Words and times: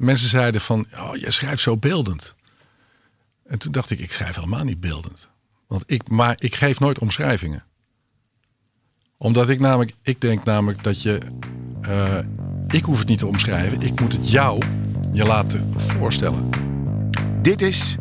mensen 0.00 0.28
zeiden 0.28 0.60
van, 0.60 0.86
oh, 0.96 1.16
je 1.16 1.30
schrijft 1.30 1.62
zo 1.62 1.76
beeldend. 1.76 2.34
En 3.46 3.58
toen 3.58 3.72
dacht 3.72 3.90
ik, 3.90 3.98
ik 3.98 4.12
schrijf 4.12 4.34
helemaal 4.34 4.64
niet 4.64 4.80
beeldend. 4.80 5.28
Want 5.66 5.82
ik, 5.86 6.08
maar 6.08 6.34
ik 6.38 6.54
geef 6.54 6.80
nooit 6.80 6.98
omschrijvingen. 6.98 7.64
Omdat 9.16 9.48
ik 9.48 9.60
namelijk, 9.60 9.94
ik 10.02 10.20
denk 10.20 10.44
namelijk 10.44 10.82
dat 10.82 11.02
je, 11.02 11.18
eh, 11.80 12.18
ik 12.68 12.84
hoef 12.84 12.98
het 12.98 13.08
niet 13.08 13.18
te 13.18 13.26
omschrijven. 13.26 13.82
Ik 13.82 14.00
moet 14.00 14.12
het 14.12 14.30
jou 14.30 14.62
je 15.12 15.24
laten 15.24 15.72
voorstellen. 15.76 16.48
Dit 17.42 17.62
is 17.62 17.96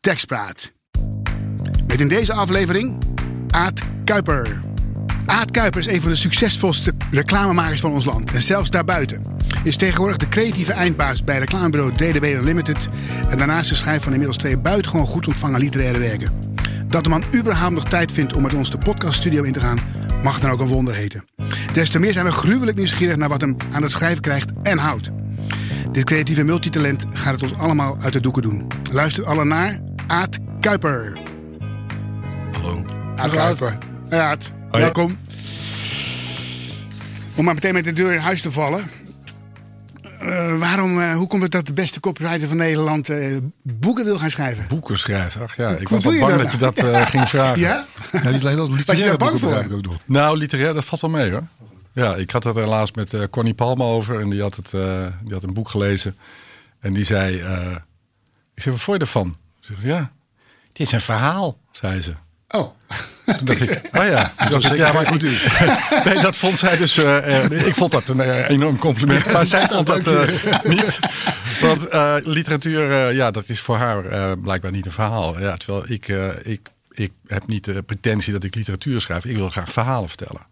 Tekstpraat. 0.00 0.72
Met 1.86 2.00
in 2.00 2.08
deze 2.08 2.32
aflevering 2.32 3.02
Aad 3.50 3.82
Kuiper. 4.04 4.60
Aad 5.26 5.50
Kuiper 5.50 5.80
is 5.80 5.86
een 5.86 6.00
van 6.00 6.10
de 6.10 6.16
succesvolste 6.16 6.92
reclamemakers 7.10 7.80
van 7.80 7.92
ons 7.92 8.04
land. 8.04 8.32
En 8.32 8.42
zelfs 8.42 8.70
daarbuiten. 8.70 9.33
Is 9.64 9.76
tegenwoordig 9.76 10.16
de 10.16 10.28
creatieve 10.28 10.72
eindbaas 10.72 11.24
bij 11.24 11.38
reclamebureau 11.38 11.92
DDB 11.92 12.34
Unlimited. 12.38 12.88
En 13.30 13.38
daarnaast 13.38 13.68
de 13.68 13.74
schrijver 13.74 14.02
van 14.02 14.12
inmiddels 14.12 14.38
twee 14.38 14.58
buitengewoon 14.58 15.06
goed 15.06 15.26
ontvangen 15.26 15.60
literaire 15.60 15.98
werken. 15.98 16.54
Dat 16.86 17.04
de 17.04 17.10
man 17.10 17.24
überhaupt 17.34 17.74
nog 17.74 17.84
tijd 17.84 18.12
vindt 18.12 18.34
om 18.34 18.42
met 18.42 18.54
ons 18.54 18.70
de 18.70 18.78
podcaststudio 18.78 19.42
in 19.42 19.52
te 19.52 19.60
gaan, 19.60 19.78
mag 20.22 20.40
dan 20.40 20.50
ook 20.50 20.60
een 20.60 20.66
wonder 20.66 20.94
heten. 20.94 21.24
Des 21.72 21.90
te 21.90 21.98
meer 21.98 22.12
zijn 22.12 22.24
we 22.24 22.32
gruwelijk 22.32 22.76
nieuwsgierig 22.76 23.16
naar 23.16 23.28
wat 23.28 23.40
hem 23.40 23.56
aan 23.72 23.82
het 23.82 23.90
schrijven 23.90 24.22
krijgt 24.22 24.52
en 24.62 24.78
houdt. 24.78 25.10
Dit 25.92 26.04
creatieve 26.04 26.44
multitalent 26.44 27.06
gaat 27.10 27.32
het 27.32 27.42
ons 27.42 27.54
allemaal 27.54 27.98
uit 28.00 28.12
de 28.12 28.20
doeken 28.20 28.42
doen. 28.42 28.66
Luister 28.92 29.26
alle 29.26 29.44
naar 29.44 29.80
Aad 30.06 30.38
Kuiper. 30.60 31.18
Hallo. 32.52 32.84
Aad 33.16 33.30
Kuiper. 33.30 33.78
Aad, 34.08 34.50
Hoi. 34.70 34.82
welkom. 34.82 35.18
Om 37.34 37.44
maar 37.44 37.54
meteen 37.54 37.74
met 37.74 37.84
de 37.84 37.92
deur 37.92 38.12
in 38.12 38.18
huis 38.18 38.42
te 38.42 38.52
vallen. 38.52 39.03
Eh, 40.24 40.58
waarom, 40.58 41.00
eh, 41.00 41.16
hoe 41.16 41.26
komt 41.26 41.42
het 41.42 41.50
dat 41.50 41.66
de 41.66 41.72
beste 41.72 42.00
copywriter 42.00 42.48
van 42.48 42.56
Nederland 42.56 43.08
eh, 43.08 43.36
boeken 43.62 44.04
wil 44.04 44.18
gaan 44.18 44.30
schrijven? 44.30 44.68
Boeken 44.68 44.98
schrijven. 44.98 45.42
Ach 45.42 45.56
ja, 45.56 45.70
ik 45.70 45.88
Hoe 45.88 45.96
was 45.96 46.06
al 46.06 46.12
je 46.12 46.20
bang 46.20 46.32
dat 46.32 46.42
dat 46.42 46.52
je 46.52 46.58
dat 46.58 46.76
eh, 46.76 47.06
ging 47.14 47.28
vragen. 47.28 47.60
Ja? 47.60 47.86
Ja, 48.12 48.30
niet 48.30 48.40
alleen 48.40 48.56
dat, 48.56 48.68
literaire 48.68 49.16
boeken 49.16 49.38
voor? 49.38 49.48
begrijp 49.48 49.70
ik 49.70 49.76
ook 49.76 49.82
nog. 49.82 49.98
Nou, 50.04 50.36
literair, 50.36 50.72
dat 50.72 50.84
valt 50.84 51.00
wel 51.00 51.10
mee 51.10 51.30
hoor. 51.30 51.42
Ja, 51.92 52.14
ik 52.14 52.30
had 52.30 52.44
het 52.44 52.56
helaas 52.56 52.92
met 52.92 53.30
Connie 53.30 53.54
Palme 53.54 53.84
over 53.84 54.20
en 54.20 54.30
die 54.30 54.40
had, 54.40 54.56
het, 54.56 54.70
die 55.22 55.32
had 55.32 55.42
een 55.42 55.54
boek 55.54 55.68
gelezen. 55.68 56.16
En 56.80 56.92
die 56.92 57.04
zei, 57.04 57.34
ik 58.54 58.62
zei, 58.62 58.74
wat 58.74 58.84
vond 58.84 58.96
je 58.96 59.04
ervan? 59.04 59.36
Ze 59.60 59.72
zegt, 59.72 59.84
ja, 59.84 60.12
het 60.68 60.80
is 60.80 60.92
een 60.92 61.00
verhaal, 61.00 61.58
zei 61.70 62.02
ze. 62.02 62.14
Oh. 62.54 62.74
Ik, 63.44 63.80
oh 63.98 64.04
ja. 64.06 64.32
Zeker 64.48 64.76
ja, 64.76 64.92
maar 64.92 65.06
goed 65.06 65.22
Nee, 66.04 66.20
dat 66.20 66.36
vond 66.36 66.58
zij 66.58 66.76
dus, 66.76 66.98
eh, 66.98 67.44
eh, 67.44 67.66
ik 67.66 67.74
vond 67.74 67.92
dat 67.92 68.08
een 68.08 68.20
eh, 68.20 68.48
enorm 68.48 68.78
compliment. 68.78 69.32
Maar 69.32 69.46
zij 69.46 69.66
vond 69.66 69.86
dat 69.86 70.06
niet. 70.64 70.98
Want 71.60 71.88
literatuur, 72.26 73.12
ja, 73.12 73.30
dat 73.30 73.48
is 73.48 73.60
voor 73.60 73.76
haar 73.76 74.38
blijkbaar 74.38 74.70
niet 74.70 74.86
een 74.86 74.92
verhaal. 74.92 75.40
Ja, 75.40 75.56
terwijl 75.56 75.84
ik, 75.88 76.08
ik, 76.42 76.68
ik 76.90 77.12
heb 77.26 77.46
niet 77.46 77.64
de 77.64 77.82
pretentie 77.82 78.32
dat 78.32 78.44
ik 78.44 78.54
literatuur 78.54 79.00
schrijf. 79.00 79.24
Ik 79.24 79.36
wil 79.36 79.48
graag 79.48 79.72
verhalen 79.72 80.08
vertellen. 80.08 80.46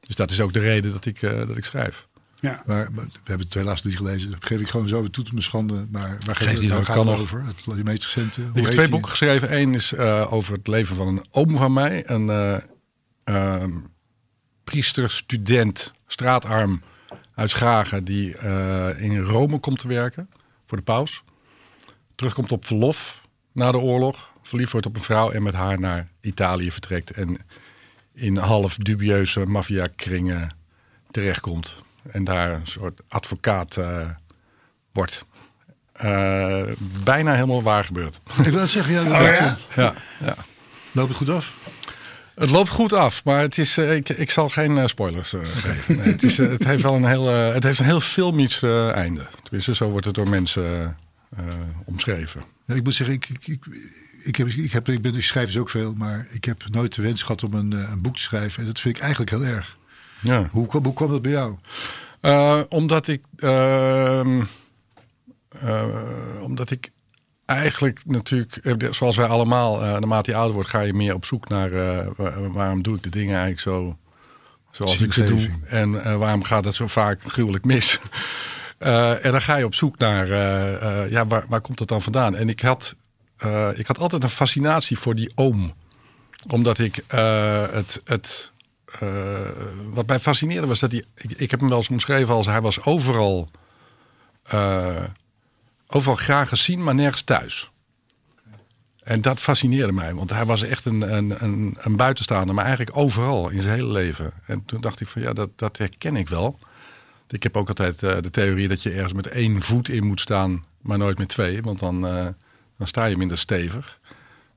Dus 0.00 0.16
dat 0.16 0.30
is 0.30 0.40
ook 0.40 0.52
de 0.52 0.60
reden 0.60 0.92
dat 0.92 1.06
ik, 1.06 1.20
dat 1.20 1.56
ik 1.56 1.64
schrijf. 1.64 2.06
Ja. 2.40 2.62
Maar, 2.66 2.88
we 2.94 3.08
hebben 3.24 3.46
het 3.46 3.54
helaas 3.54 3.82
niet 3.82 3.96
gelezen. 3.96 4.30
Dat 4.30 4.44
geef 4.44 4.60
ik 4.60 4.68
gewoon 4.68 4.88
zo 4.88 5.08
toe 5.08 5.24
te 5.24 5.30
mijn 5.32 5.44
schande. 5.44 5.86
Maar 5.90 6.16
waar 6.26 6.36
Geeft 6.36 6.60
niet, 6.60 6.60
het, 6.60 6.72
waar 6.72 6.84
gaat 6.84 6.96
het 6.96 7.04
nog. 7.04 7.20
over? 7.20 7.44
Het, 7.44 7.84
meest 7.84 8.02
recente. 8.02 8.40
Hoe 8.40 8.50
Ik 8.54 8.62
heb 8.62 8.72
twee 8.72 8.88
boeken 8.88 9.10
geschreven. 9.10 9.56
Eén 9.56 9.74
is 9.74 9.92
eh, 9.92 10.32
over 10.32 10.52
het 10.52 10.66
leven 10.66 10.96
van 10.96 11.08
een 11.08 11.26
oom 11.30 11.56
van 11.56 11.72
mij. 11.72 12.10
Een 12.10 12.30
eh, 12.30 12.56
ehm, 13.24 13.72
priester, 14.64 15.10
student, 15.10 15.92
straatarm 16.06 16.82
uit 17.34 17.50
Schagen... 17.50 18.04
die 18.04 18.36
eh, 18.36 19.02
in 19.02 19.18
Rome 19.18 19.58
komt 19.58 19.78
te 19.78 19.88
werken 19.88 20.30
voor 20.66 20.78
de 20.78 20.84
paus. 20.84 21.22
Terugkomt 22.14 22.52
op 22.52 22.66
verlof 22.66 23.22
na 23.52 23.72
de 23.72 23.78
oorlog. 23.78 24.30
Verliefd 24.42 24.72
wordt 24.72 24.86
op 24.86 24.96
een 24.96 25.02
vrouw 25.02 25.30
en 25.30 25.42
met 25.42 25.54
haar 25.54 25.80
naar 25.80 26.08
Italië 26.20 26.70
vertrekt. 26.70 27.10
En 27.10 27.38
in 28.14 28.36
half 28.36 28.76
dubieuze 28.76 29.46
maffiakringen 29.46 30.56
terechtkomt. 31.10 31.86
En 32.10 32.24
daar 32.24 32.52
een 32.52 32.66
soort 32.66 33.00
advocaat 33.08 33.76
eh, 33.76 34.08
wordt. 34.92 35.26
Eh, 35.92 36.62
bijna 37.04 37.34
helemaal 37.34 37.62
waar 37.62 37.84
gebeurd. 37.84 38.20
Ik 38.44 38.52
wil 38.52 38.60
het 38.60 38.70
zeggen, 38.70 38.92
ja, 38.92 39.02
Oh, 39.02 39.56
ja? 39.74 39.94
ja. 40.20 40.34
Loopt 40.92 41.08
het 41.08 41.16
goed 41.16 41.28
af? 41.28 41.54
Het 42.34 42.50
loopt 42.50 42.68
goed 42.68 42.92
af, 42.92 43.24
maar 43.24 43.40
het 43.40 43.58
is, 43.58 43.78
eh, 43.78 43.94
ik, 43.94 44.08
ik 44.08 44.30
zal 44.30 44.48
geen 44.48 44.88
spoilers 44.88 45.34
geven. 45.42 45.96
Nee, 45.96 46.06
het, 46.06 46.22
is, 46.22 46.36
het 46.36 46.64
heeft 46.64 46.82
wel 46.82 46.94
een 46.94 47.06
heel, 47.06 47.26
het 47.26 47.62
heeft 47.62 47.78
een 47.78 47.84
heel 47.84 48.00
filmisch 48.00 48.62
einde. 48.92 49.26
Tenminste, 49.42 49.74
zo 49.74 49.88
wordt 49.88 50.06
het 50.06 50.14
door 50.14 50.28
mensen 50.28 50.96
omschreven. 51.84 52.44
Ja, 52.64 52.74
ik 52.74 52.84
moet 52.84 52.94
zeggen, 52.94 53.14
ik, 53.14 53.28
ik, 53.28 53.46
ik, 53.46 53.64
ik, 54.24 54.36
heb, 54.36 54.48
ik, 54.48 54.72
heb, 54.72 54.88
ik, 54.88 55.02
ben, 55.02 55.14
ik 55.14 55.22
schrijf 55.22 55.46
dus 55.46 55.58
ook 55.58 55.70
veel. 55.70 55.94
Maar 55.94 56.26
ik 56.30 56.44
heb 56.44 56.64
nooit 56.70 56.94
de 56.94 57.02
wens 57.02 57.22
gehad 57.22 57.42
om 57.42 57.54
een, 57.54 57.72
een 57.72 58.02
boek 58.02 58.16
te 58.16 58.22
schrijven. 58.22 58.60
En 58.60 58.66
dat 58.66 58.80
vind 58.80 58.96
ik 58.96 59.02
eigenlijk 59.02 59.30
heel 59.30 59.44
erg. 59.44 59.76
Ja. 60.20 60.46
Hoe, 60.50 60.66
kwam- 60.66 60.84
hoe 60.84 60.94
kwam 60.94 61.10
dat 61.10 61.22
bij 61.22 61.30
jou? 61.32 61.56
Eh, 62.20 62.60
omdat 62.68 63.08
ik, 63.08 63.24
ehm, 63.36 64.42
eh, 65.60 65.84
omdat 66.42 66.70
ik 66.70 66.90
eigenlijk 67.46 68.02
natuurlijk, 68.06 68.56
eh, 68.56 68.92
zoals 68.92 69.16
wij 69.16 69.26
allemaal, 69.26 69.80
naarmate 69.80 70.30
je 70.30 70.36
ouder 70.36 70.54
wordt, 70.54 70.70
ga 70.70 70.80
je 70.80 70.94
meer 70.94 71.14
op 71.14 71.24
zoek 71.24 71.48
naar 71.48 71.70
wa- 72.16 72.48
waarom 72.50 72.82
doe 72.82 72.96
ik 72.96 73.02
de 73.02 73.08
dingen 73.10 73.32
eigenlijk 73.40 73.60
zo 73.60 73.96
zoals 74.70 75.00
ik 75.00 75.12
ze 75.12 75.24
doe. 75.24 75.48
En 75.66 76.18
waarom 76.18 76.42
gaat 76.42 76.64
het 76.64 76.74
zo 76.74 76.86
vaak 76.86 77.20
gruwelijk 77.26 77.64
mis? 77.64 77.98
En 78.78 79.32
dan 79.32 79.42
ga 79.42 79.56
je 79.56 79.64
op 79.64 79.74
zoek 79.74 79.98
naar, 79.98 80.26
ja, 81.10 81.26
waar, 81.26 81.44
waar 81.48 81.60
komt 81.60 81.78
het 81.78 81.88
dan 81.88 82.02
vandaan? 82.02 82.36
En 82.36 82.48
ik 82.48 82.60
had, 82.60 82.94
ik 83.74 83.86
had 83.86 83.98
altijd 83.98 84.22
een 84.22 84.28
fascinatie 84.28 84.98
voor 84.98 85.14
die 85.14 85.32
oom. 85.34 85.74
Omdat 86.50 86.78
ik 86.78 87.04
het, 87.72 88.00
het 88.04 88.52
eh, 88.92 89.50
wat 89.92 90.06
mij 90.06 90.20
fascineerde 90.20 90.66
was 90.66 90.80
dat 90.80 90.92
hij, 90.92 91.04
ik, 91.14 91.50
heb 91.50 91.60
hem 91.60 91.68
wel 91.68 91.78
eens 91.78 91.88
omschreven 91.88 92.34
als 92.34 92.46
hij 92.46 92.60
was 92.60 92.82
overal, 92.82 93.48
eh, 94.42 95.04
overal 95.86 96.16
graag 96.16 96.48
gezien, 96.48 96.82
maar 96.82 96.94
nergens 96.94 97.22
thuis. 97.22 97.70
En 99.02 99.20
dat 99.20 99.40
fascineerde 99.40 99.92
mij, 99.92 100.14
want 100.14 100.30
hij 100.30 100.44
was 100.44 100.62
echt 100.62 100.84
een, 100.84 101.14
een, 101.16 101.44
een, 101.44 101.76
een 101.78 101.96
buitenstaander, 101.96 102.54
maar 102.54 102.64
eigenlijk 102.64 102.96
overal 102.96 103.48
in 103.48 103.62
zijn 103.62 103.74
hele 103.74 103.92
leven. 103.92 104.32
En 104.46 104.64
toen 104.64 104.80
dacht 104.80 105.00
ik 105.00 105.08
van 105.08 105.22
ja, 105.22 105.32
dat, 105.32 105.50
dat 105.56 105.78
herken 105.78 106.16
ik 106.16 106.28
wel. 106.28 106.58
Ik 107.28 107.42
heb 107.42 107.56
ook 107.56 107.68
altijd 107.68 108.02
eh, 108.02 108.16
de 108.20 108.30
theorie 108.30 108.68
dat 108.68 108.82
je 108.82 108.90
ergens 108.90 109.12
met 109.12 109.26
één 109.26 109.62
voet 109.62 109.88
in 109.88 110.04
moet 110.04 110.20
staan, 110.20 110.64
maar 110.80 110.98
nooit 110.98 111.18
met 111.18 111.28
twee, 111.28 111.62
want 111.62 111.78
dan, 111.78 112.00
dan 112.76 112.86
sta 112.86 113.04
je 113.04 113.16
minder 113.16 113.38
stevig. 113.38 114.00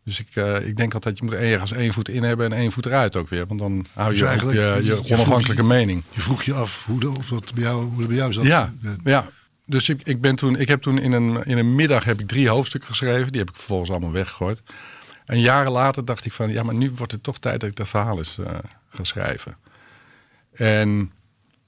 Dus 0.04 0.20
ik, 0.20 0.28
eh, 0.34 0.68
ik 0.68 0.78
denk 0.78 0.94
altijd, 0.94 1.18
je 1.18 1.24
moet 1.24 1.34
ergens 1.34 1.72
één 1.72 1.94
voet 1.94 2.10
in 2.10 2.24
hebben 2.24 2.46
en 2.52 2.58
één 2.58 2.72
voet 2.72 2.86
eruit 2.86 3.16
ook 3.16 3.30
weer. 3.30 3.48
Want 3.48 3.60
dan 3.60 3.86
hou 3.94 4.10
Dus 4.10 4.18
je 4.20 4.24
ook 4.24 4.30
eigenlijk, 4.30 4.58
je, 4.60 4.84
je- 4.84 5.14
onafhankelijke 5.14 5.62
je- 5.62 5.68
mening. 5.68 6.04
Je 6.10 6.22
vroeg 6.22 6.44
je 6.44 6.54
af 6.54 6.86
hoe, 6.86 7.00
de, 7.00 7.10
of 7.10 7.28
dat 7.28 7.54
bij 7.54 7.64
jou, 7.64 7.84
hoe 7.86 7.98
dat 8.00 8.08
bij 8.08 8.18
jou 8.18 8.34
zat. 8.34 8.46
Ja, 8.46 8.74
ja. 9.04 9.30
Dus 9.66 9.90
ik, 9.90 10.02
ik, 10.04 10.22
ben 10.22 10.36
toen, 10.36 10.56
ik 10.60 10.68
heb 10.68 10.82
toen 10.82 10.98
in 10.98 11.12
een, 11.12 11.44
in 11.46 11.58
een 11.58 11.76
middag 11.76 12.04
heb 12.04 12.20
ik 12.20 12.28
drie 12.28 12.50
hoofdstukken 12.50 12.90
geschreven. 12.90 13.32
Die 13.32 13.40
heb 13.42 13.50
ik 13.50 13.56
vervolgens 13.56 13.90
allemaal 13.90 14.12
weggegooid. 14.12 14.62
En 15.26 15.40
jaren 15.40 15.72
later 15.72 16.06
dacht 16.06 16.26
ik 16.26 16.32
van, 16.34 16.50
ja, 16.52 16.64
maar 16.64 16.76
nu 16.76 16.92
wordt 16.92 17.12
het 17.12 17.24
toch 17.24 17.40
tijd 17.40 17.60
dat 17.60 17.70
ik 17.70 17.76
dat 17.76 17.90
verhaal 17.90 18.18
eens 18.18 18.38
eh, 18.38 18.54
ga 18.90 19.04
schrijven. 19.04 19.58
En 20.54 21.12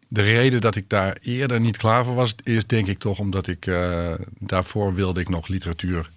de 0.08 0.22
reden 0.22 0.62
dat 0.62 0.76
ik 0.76 0.90
daar 0.90 1.18
eerder 1.22 1.60
niet 1.62 1.78
klaar 1.78 2.06
voor 2.06 2.16
was, 2.16 2.36
is 2.44 2.66
denk 2.68 2.88
ik 2.88 3.00
toch 3.00 3.20
omdat 3.20 3.48
ik 3.48 3.66
eh, 3.68 4.14
daarvoor 4.40 4.94
wilde 4.94 5.20
ik 5.20 5.30
nog 5.30 5.48
literatuur 5.48 6.12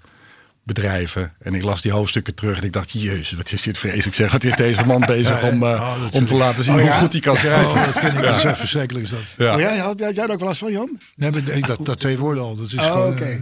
bedrijven. 0.66 1.32
En 1.38 1.54
ik 1.54 1.62
las 1.62 1.82
die 1.82 1.92
hoofdstukken 1.92 2.34
terug 2.34 2.56
en 2.58 2.64
ik 2.64 2.72
dacht, 2.72 2.90
jezus, 2.90 3.32
wat 3.32 3.52
is 3.52 3.62
dit 3.62 3.78
vreselijk 3.78 4.16
zeg. 4.16 4.32
Wat 4.32 4.44
is 4.44 4.54
deze 4.54 4.86
man 4.86 5.00
bezig 5.16 5.42
om, 5.42 5.62
eh, 5.62 5.68
Oh, 5.68 6.04
om 6.10 6.26
te 6.26 6.34
laten 6.34 6.64
zien 6.64 6.74
Oh, 6.74 6.80
hoe 6.80 6.88
ja? 6.88 6.98
goed 6.98 7.12
hij 7.12 7.20
kan 7.20 7.36
schrijven. 7.36 7.70
Oh, 7.70 7.84
dat 7.84 7.98
ken 7.98 8.16
ik. 8.16 8.22
Dat 8.22 8.36
is 8.36 8.44
echt 8.44 8.58
verschrikkelijk 8.58 9.04
is 9.04 9.10
dat. 9.10 9.20
Ja. 9.38 9.54
Oh 9.54 9.60
ja, 9.60 9.76
had 9.76 9.98
jij 9.98 10.12
jij 10.12 10.24
er 10.24 10.30
ook 10.30 10.38
wel 10.40 10.48
eens 10.48 10.58
van, 10.58 10.72
Jan? 10.72 11.00
Nee, 11.16 11.30
maar 11.30 11.42
nee, 11.42 11.60
dat, 11.60 11.86
dat 11.86 12.00
twee 12.00 12.18
woorden 12.18 12.42
al. 12.42 12.54
Dat 12.56 12.66
is 12.66 12.74
Oh, 12.74 12.82
gewoon, 12.92 13.12
oké. 13.12 13.24
eh, 13.24 13.38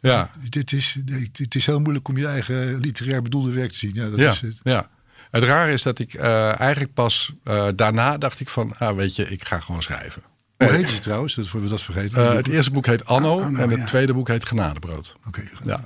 Ja. 0.00 0.30
dit 0.50 0.72
is, 0.72 0.96
het 1.32 1.54
is 1.54 1.66
heel 1.66 1.80
moeilijk 1.80 2.08
om 2.08 2.16
je 2.18 2.26
eigen 2.26 2.78
literair 2.80 3.22
bedoelde 3.22 3.52
werk 3.52 3.70
te 3.70 3.78
zien. 3.78 3.90
Ja, 3.94 4.08
dat 4.08 4.18
ja, 4.18 4.30
is 4.30 4.40
het. 4.40 4.56
ja. 4.62 4.88
Het 5.30 5.42
rare 5.44 5.72
is 5.72 5.82
dat 5.82 5.98
ik 5.98 6.14
eh, 6.14 6.60
eigenlijk 6.60 6.94
pas 6.94 7.32
eh, 7.44 7.66
daarna 7.76 8.18
dacht 8.18 8.40
ik 8.40 8.48
van, 8.48 8.74
ah, 8.78 8.96
weet 8.96 9.16
je, 9.16 9.28
ik 9.30 9.46
ga 9.46 9.58
gewoon 9.58 9.82
schrijven. 9.82 10.22
Hoe 10.56 10.68
heet 10.72 10.88
ze 10.88 10.98
trouwens? 10.98 11.34
Dat 11.34 11.50
we 11.50 11.68
dat 11.68 11.82
vergeten. 11.82 12.36
Het 12.36 12.48
eerste 12.48 12.70
boek 12.70 12.86
heet 12.86 13.04
Anno 13.04 13.40
Anno, 13.40 13.58
en 13.62 13.70
het 13.70 13.78
ja. 13.78 13.84
tweede 13.84 14.14
boek 14.14 14.28
heet 14.28 14.46
Genadebrood. 14.46 15.16
Oké. 15.26 15.42
Ja. 15.64 15.80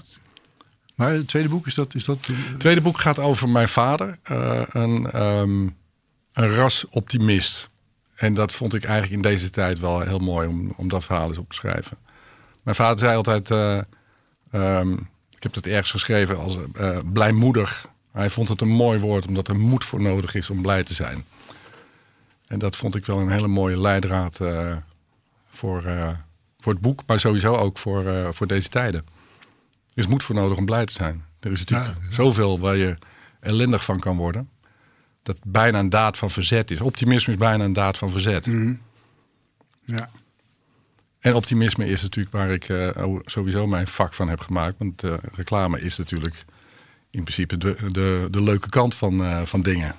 Maar 0.99 1.13
het 1.13 1.29
tweede 1.29 1.49
boek 1.49 1.67
is 1.67 1.75
dat. 1.75 1.95
Is 1.95 2.05
dat 2.05 2.27
Het 2.27 2.61
tweede 2.61 2.81
boek 2.81 3.01
gaat 3.01 3.19
over 3.19 3.49
mijn 3.49 3.69
vader, 3.69 4.19
eh, 4.23 4.63
een, 4.69 5.11
ehm, 5.11 5.61
een 6.33 6.55
rasoptimist. 6.55 7.71
En 8.15 8.35
dat 8.35 8.53
vond 8.53 8.75
ik 8.75 8.85
eigenlijk 8.85 9.15
in 9.15 9.31
deze 9.31 9.51
tijd 9.51 9.79
wel 9.79 10.01
heel 10.01 10.19
mooi 10.19 10.49
om, 10.49 10.73
om 10.77 10.89
dat 10.89 11.05
verhaal 11.05 11.29
eens 11.29 11.39
op 11.39 11.49
te 11.49 11.57
schrijven. 11.57 11.97
Mijn 12.63 12.77
vader 12.77 12.99
zei 12.99 13.17
altijd, 13.17 13.51
eh, 13.51 13.79
ehm, 14.51 14.93
ik 15.37 15.43
heb 15.43 15.53
dat 15.53 15.67
ergens 15.67 15.91
geschreven 15.91 16.39
als 16.39 16.57
eh, 16.75 16.99
blijmoedig. 17.13 17.89
Hij 18.13 18.31
vond 18.31 18.49
het 18.49 18.61
een 18.61 18.69
mooi 18.69 18.99
woord 18.99 19.27
omdat 19.27 19.49
er 19.49 19.57
moed 19.57 19.85
voor 19.85 20.03
nodig 20.03 20.35
is 20.35 20.51
om 20.51 20.63
blij 20.63 20.85
te 20.85 20.95
zijn. 20.95 21.25
En 22.47 22.59
dat 22.59 22.77
vond 22.77 22.95
ik 22.95 23.07
wel 23.07 23.19
een 23.19 23.31
hele 23.31 23.49
mooie 23.49 23.81
leidraad 23.81 24.41
voor, 25.51 25.83
voor 26.61 26.73
het 26.73 26.83
boek, 26.83 27.03
maar 27.07 27.21
sowieso 27.21 27.57
ook 27.57 27.79
voor, 27.79 28.35
voor 28.35 28.47
deze 28.47 28.69
tijden. 28.69 29.18
Is 29.99 30.07
moed 30.07 30.23
voor 30.23 30.35
nodig 30.35 30.59
om 30.59 30.65
blij 30.65 30.87
te 30.87 30.93
zijn. 30.93 31.25
Er 31.41 31.53
is 31.53 31.59
natuurlijk 31.59 31.89
Ja, 31.89 32.07
ja. 32.09 32.15
zoveel 32.15 32.59
waar 32.59 32.77
je 32.77 32.97
ellendig 33.41 33.85
van 33.85 33.99
kan 34.01 34.17
worden. 34.17 34.49
Dat 35.23 35.39
bijna 35.47 35.79
een 35.79 35.89
daad 35.89 36.19
van 36.19 36.31
verzet 36.31 36.71
is. 36.71 36.81
Optimisme 36.81 37.33
is 37.33 37.39
bijna 37.39 37.65
een 37.65 37.73
daad 37.73 37.99
van 37.99 38.11
verzet. 38.11 38.45
Ja. 39.85 40.11
En 41.21 41.35
optimisme 41.35 41.87
is 41.87 42.03
natuurlijk 42.03 42.35
waar 42.35 42.51
ik 42.51 42.69
eh, 42.69 43.15
sowieso 43.25 43.67
mijn 43.67 43.87
vak 43.89 44.15
van 44.15 44.29
heb 44.29 44.41
gemaakt. 44.41 44.75
Want 44.79 45.03
eh, 45.03 45.13
reclame 45.35 45.81
is 45.81 45.97
natuurlijk 45.99 46.45
in 47.11 47.23
principe 47.23 47.57
de, 47.57 47.77
de, 47.93 48.29
de 48.31 48.43
leuke 48.43 48.69
kant 48.69 48.95
van, 48.95 49.23
eh, 49.25 49.43
van 49.43 49.63
dingen. 49.63 49.95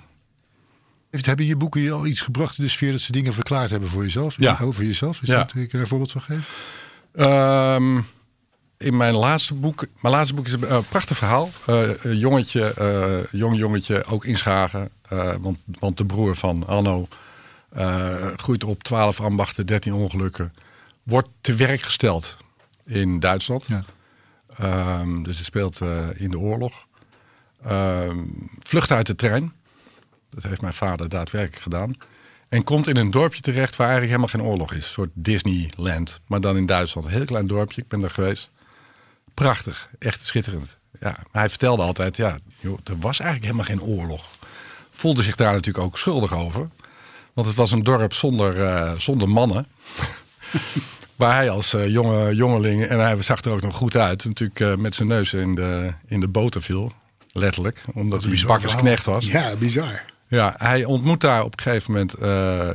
Heeft, 1.09 1.25
hebben 1.25 1.45
je 1.45 1.55
boeken 1.55 1.81
je 1.81 1.91
al 1.91 2.05
iets 2.07 2.21
gebracht 2.21 2.57
in 2.57 2.63
de 2.63 2.69
sfeer 2.69 2.91
dat 2.91 3.01
ze 3.01 3.11
dingen 3.11 3.33
verklaard 3.33 3.69
hebben 3.69 3.89
voor 3.89 4.03
jezelf? 4.03 4.35
Ja. 4.37 4.57
Over 4.61 4.83
jezelf? 4.83 5.21
Is 5.21 5.27
Ja. 5.27 5.35
dat, 5.37 5.51
kun 5.51 5.61
je 5.61 5.67
daar 5.67 5.81
een 5.81 5.87
voorbeeld 5.87 6.11
van 6.11 6.21
geven? 6.21 6.43
Ehm, 7.13 8.01
in 8.79 8.97
mijn 8.97 9.13
laatste 9.13 9.53
boek, 9.53 9.85
mijn 9.99 10.13
laatste 10.13 10.33
boek 10.33 10.45
is 10.45 10.51
een 10.51 10.65
eh, 10.65 10.79
prachtig 10.89 11.17
verhaal. 11.17 11.49
Een 11.65 12.17
jongetje, 12.17 12.73
eh, 12.73 13.31
jong 13.39 13.57
jongetje, 13.57 14.05
ook 14.05 14.25
in 14.25 14.37
Schagen. 14.37 14.89
want, 15.41 15.61
want 15.79 15.97
de 15.97 16.05
broer 16.05 16.35
van 16.35 16.67
Anno 16.67 17.07
groeit 18.35 18.63
op 18.63 18.83
12 18.83 19.21
ambachten, 19.21 19.65
13 19.65 19.93
ongelukken. 19.93 20.53
Wordt 21.03 21.29
te 21.41 21.55
werk 21.55 21.81
gesteld 21.81 22.37
in 22.85 23.19
Duitsland. 23.19 23.65
Ja. 23.67 23.83
Ehm, 24.57 25.23
dus 25.23 25.37
het 25.37 25.45
speelt 25.45 25.79
in 26.15 26.31
de 26.31 26.39
oorlog. 26.39 26.85
Ehm, 27.63 28.17
vlucht 28.59 28.91
uit 28.91 29.07
de 29.07 29.15
trein. 29.15 29.53
Dat 30.29 30.43
heeft 30.43 30.61
mijn 30.61 30.73
vader 30.73 31.09
daadwerkelijk 31.09 31.61
gedaan. 31.61 31.95
En 32.49 32.63
komt 32.63 32.87
in 32.87 32.97
een 32.97 33.11
dorpje 33.11 33.41
terecht 33.41 33.75
waar 33.75 33.87
eigenlijk 33.89 34.17
helemaal 34.17 34.41
geen 34.41 34.51
oorlog 34.51 34.71
is. 34.71 34.85
Een 34.85 34.91
soort 34.91 35.11
Disneyland. 35.13 36.21
Maar 36.27 36.41
dan 36.41 36.57
in 36.57 36.65
Duitsland. 36.65 37.07
Een 37.07 37.13
heel 37.13 37.25
klein 37.25 37.47
dorpje. 37.47 37.81
Ik 37.81 37.87
ben 37.87 38.03
er 38.03 38.09
geweest. 38.09 38.51
Prachtig. 39.33 39.89
Echt 39.99 40.25
schitterend. 40.25 40.77
Ja, 40.99 41.09
maar 41.09 41.41
hij 41.41 41.49
vertelde 41.49 41.83
altijd, 41.83 42.17
ja, 42.17 42.37
joh, 42.59 42.79
er 42.83 42.99
was 42.99 43.19
eigenlijk 43.19 43.51
helemaal 43.51 43.77
geen 43.77 43.97
oorlog. 43.97 44.25
Voelde 44.89 45.23
zich 45.23 45.35
daar 45.35 45.53
natuurlijk 45.53 45.85
ook 45.85 45.97
schuldig 45.97 46.33
over. 46.33 46.69
Want 47.33 47.47
het 47.47 47.55
was 47.55 47.71
een 47.71 47.83
dorp 47.83 48.13
zonder, 48.13 48.65
eh, 48.65 48.91
zonder 48.97 49.29
mannen. 49.29 49.67
Waar 51.15 51.35
hij 51.35 51.49
als 51.49 51.73
eh, 51.73 51.87
jonge 51.87 52.35
jongeling, 52.35 52.85
en 52.85 52.99
hij 52.99 53.21
zag 53.21 53.41
er 53.41 53.51
ook 53.51 53.61
nog 53.61 53.75
goed 53.75 53.95
uit, 53.95 54.25
natuurlijk 54.25 54.59
eh, 54.59 54.75
met 54.75 54.95
zijn 54.95 55.07
neus 55.07 55.33
in 55.33 55.55
de, 55.55 55.93
in 56.07 56.19
de 56.19 56.27
boter 56.27 56.61
viel. 56.61 56.91
Letterlijk, 57.31 57.83
omdat 57.93 58.23
hij 58.23 58.43
bakkersknecht 58.47 59.05
was. 59.05 59.25
ja, 59.25 59.55
bizar. 59.55 60.03
Ja, 60.27 60.55
hij 60.57 60.85
ontmoet 60.85 61.21
daar 61.21 61.43
op 61.43 61.53
een 61.53 61.63
gegeven 61.63 61.91
moment 61.91 62.15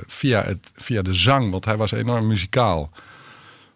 via, 0.07 0.43
het, 0.43 0.73
via 0.77 1.03
de 1.03 1.15
zang, 1.15 1.51
want 1.51 1.65
hij 1.65 1.77
was 1.77 1.93
enorm 1.93 2.27
muzikaal. 2.27 2.91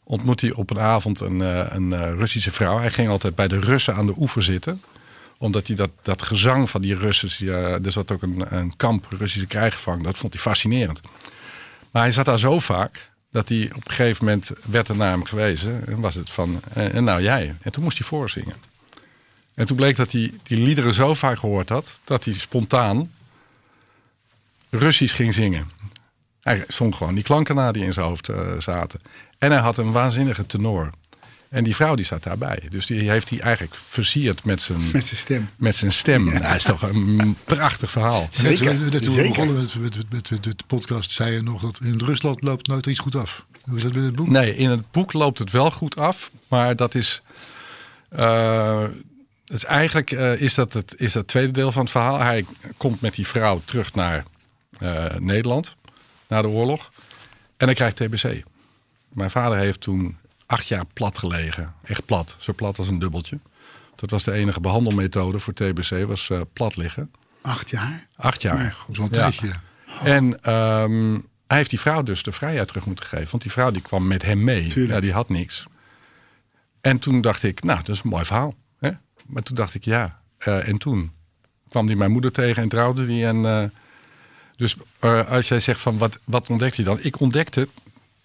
Ontmoet 0.09 0.41
hij 0.41 0.53
op 0.53 0.71
een 0.71 0.81
avond 0.81 1.21
een, 1.21 1.43
eh, 1.43 1.67
een 1.69 1.93
eh, 1.93 2.13
Russische 2.13 2.51
vrouw. 2.51 2.79
Hij 2.79 2.91
ging 2.91 3.09
altijd 3.09 3.35
bij 3.35 3.49
de 3.49 3.61
Russen 3.61 3.95
aan 3.95 4.07
de 4.07 4.15
oever 4.19 4.43
zitten. 4.43 4.83
Omdat 5.39 5.67
hij 5.67 5.77
dat, 5.77 5.91
dat 6.03 6.23
gezang 6.23 6.71
van 6.71 6.81
die 6.81 6.97
Russen. 6.97 7.49
Er 7.85 7.93
zat 7.93 8.11
ook 8.11 8.23
een, 8.23 8.57
een 8.57 8.77
kamp 8.77 9.07
Russische 9.11 9.47
krijgsgevangenen. 9.47 10.07
Dat 10.07 10.19
vond 10.19 10.33
hij 10.33 10.43
fascinerend. 10.43 11.01
Maar 11.91 12.03
hij 12.03 12.13
zat 12.13 12.25
daar 12.25 12.39
zo 12.39 12.59
vaak 12.59 13.11
dat 13.31 13.49
hij 13.49 13.71
op 13.75 13.85
een 13.85 13.93
gegeven 13.93 14.25
moment 14.25 14.51
werd 14.65 14.89
er 14.89 14.97
naar 14.97 15.11
hem 15.11 15.25
gewezen. 15.25 15.87
En 15.87 16.01
was 16.01 16.15
het 16.15 16.31
van, 16.31 16.61
eh, 16.73 16.95
en 16.95 17.05
nou 17.05 17.23
jij. 17.23 17.55
En 17.63 17.73
toen 17.73 17.83
moest 17.83 17.99
hij 17.99 18.07
voorzingen. 18.07 18.57
En 19.55 19.67
toen 19.67 19.77
bleek 19.77 19.97
dat 19.97 20.13
hij 20.13 20.33
die 20.43 20.59
liederen 20.59 20.95
zo 20.95 21.15
vaak 21.15 21.39
gehoord 21.39 21.69
had, 21.69 22.01
dat 22.05 22.25
hij 22.25 22.35
spontaan 22.35 23.11
Russisch 24.71 25.17
ging 25.17 25.35
zingen. 25.35 25.71
Hij 26.49 26.65
zong 26.69 26.95
gewoon 26.95 27.15
die 27.15 27.25
klanken 27.25 27.55
na 27.55 27.73
die 27.73 27.85
in 27.85 27.93
zijn 27.93 28.07
hoofd 28.07 28.29
eh, 28.29 28.41
zaten. 28.59 29.01
En 29.39 29.51
hij 29.51 29.61
had 29.61 29.77
een 29.77 29.93
waanzinnige 29.93 30.47
tenor. 30.47 30.91
En 31.49 31.65
die 31.65 31.75
vrouw 31.75 31.95
die 31.95 32.05
zat 32.05 32.23
daarbij. 32.23 32.63
Dus 32.71 32.87
die 32.87 33.11
heeft 33.11 33.31
hij 33.31 33.41
eigenlijk 33.41 33.75
versierd 33.75 34.45
met 34.45 34.63
zijn, 34.63 34.91
Met 34.93 35.07
zijn 35.07 35.21
stem. 35.21 35.49
met 35.57 35.77
zijn 35.77 35.93
stem. 35.93 36.33
Dat 36.41 36.55
is 36.57 36.63
toch 36.63 36.83
een 36.83 37.37
prachtig 37.45 37.91
verhaal. 37.91 38.29
Zeker, 38.31 38.75
Net, 38.79 38.93
net 38.93 39.03
toen 39.03 39.15
we 39.15 39.29
begonnen 39.29 39.57
met, 39.57 39.75
met, 39.81 40.31
met, 40.31 40.45
de 40.45 40.55
podcast, 40.67 41.11
zei 41.11 41.33
je 41.33 41.43
nog 41.43 41.61
dat 41.61 41.79
in 41.83 42.01
Rusland 42.05 42.43
loopt 42.43 42.67
nooit 42.67 42.87
iets 42.87 42.99
goed 42.99 43.15
af. 43.15 43.47
Hoe 43.65 43.77
is 43.77 43.83
dat 43.83 43.93
met 43.95 44.05
het 44.05 44.15
boek? 44.17 44.29
Nee, 44.29 44.57
in 44.57 44.71
het 44.71 44.91
boek 44.91 45.13
loopt 45.13 45.39
het 45.39 45.51
wel 45.51 45.71
goed 45.71 45.97
af. 45.97 46.31
Maar 46.49 46.77
dat 46.77 46.95
is. 46.95 47.23
eh, 48.11 48.83
het 49.45 49.57
is 49.57 49.65
eigenlijk 49.65 50.11
eh, 50.11 50.41
is 50.41 50.55
dat 50.55 50.73
het, 50.73 50.95
is 50.97 51.13
dat 51.13 51.23
het 51.23 51.27
tweede 51.27 51.53
deel 51.53 51.73
van 51.73 51.83
het 51.83 51.91
verhaal. 51.91 52.19
Hij 52.19 52.45
komt 52.77 53.01
met 53.01 53.15
die 53.15 53.27
vrouw 53.27 53.63
terug 53.65 53.95
naar 53.95 54.25
eh, 54.79 55.05
Nederland. 55.19 55.77
Na 56.29 56.43
de 56.43 56.49
oorlog. 56.49 56.91
En 57.57 57.67
hij 57.67 57.75
krijgt 57.75 57.97
TBC. 57.97 58.43
Mijn 59.13 59.31
vader 59.31 59.59
heeft 59.59 59.81
toen 59.81 60.17
acht 60.47 60.67
jaar 60.67 60.85
plat 60.93 61.19
gelegen. 61.19 61.75
Echt 61.85 62.05
plat. 62.05 62.37
Zo 62.39 62.53
plat 62.53 62.79
als 62.79 62.89
een 62.89 62.99
dubbeltje. 62.99 63.39
Dat 63.95 64.11
was 64.11 64.23
de 64.25 64.33
enige 64.33 64.61
behandelmethode 64.61 65.39
voor 65.39 65.53
TBC. 65.55 66.07
Was 66.07 66.31
eh, 66.31 66.41
plat 66.53 66.77
liggen. 66.77 67.11
Acht 67.43 67.71
jaar. 67.71 68.07
Acht 68.17 68.43
jaar. 68.43 68.77
Zo'n 68.91 69.09
Ja. 69.11 69.11
tijdje. 69.11 69.51
En 70.05 70.41
ehm, 70.43 71.13
hij 71.47 71.57
heeft 71.57 71.71
die 71.71 71.81
vrouw 71.81 72.03
dus 72.03 72.23
de 72.23 72.33
vrijheid 72.33 72.69
terug 72.69 72.87
moeten 72.87 73.07
geven. 73.07 73.31
Want 73.31 73.43
die 73.43 73.53
vrouw 73.53 73.71
die 73.71 73.83
kwam 73.83 74.07
met 74.07 74.23
hem 74.23 74.45
mee. 74.45 74.67
Tuurlijk. 74.67 74.95
Ja, 74.95 75.01
die 75.01 75.13
had 75.13 75.29
niks. 75.29 75.67
En 76.81 76.99
toen 76.99 77.21
dacht 77.21 77.43
ik, 77.43 77.63
nou, 77.63 77.79
dat 77.85 77.97
is 77.97 78.03
een 78.05 78.11
mooi 78.11 78.25
verhaal. 78.25 78.55
Hè? 78.79 78.91
Maar 79.27 79.43
toen 79.43 79.55
dacht 79.57 79.75
ik, 79.75 79.85
ja. 79.85 80.21
eh, 80.39 80.69
en 80.69 80.79
toen 80.79 81.13
kwam 81.69 81.87
die 81.87 81.97
mijn 81.97 82.11
moeder 82.11 82.33
tegen 82.33 82.63
en 82.63 82.69
trouwde 82.69 83.07
die. 83.07 83.27
En, 83.27 83.45
eh, 83.47 83.65
dus 84.59 84.77
eh, 84.99 85.29
als 85.29 85.49
jij 85.49 85.61
zegt 85.61 85.81
van, 85.81 85.99
wat, 85.99 86.19
wat 86.25 86.51
ontdekte 86.51 86.81
je 86.81 86.89
dan? 86.89 86.99
Ik 87.03 87.21
ontdekte 87.21 87.69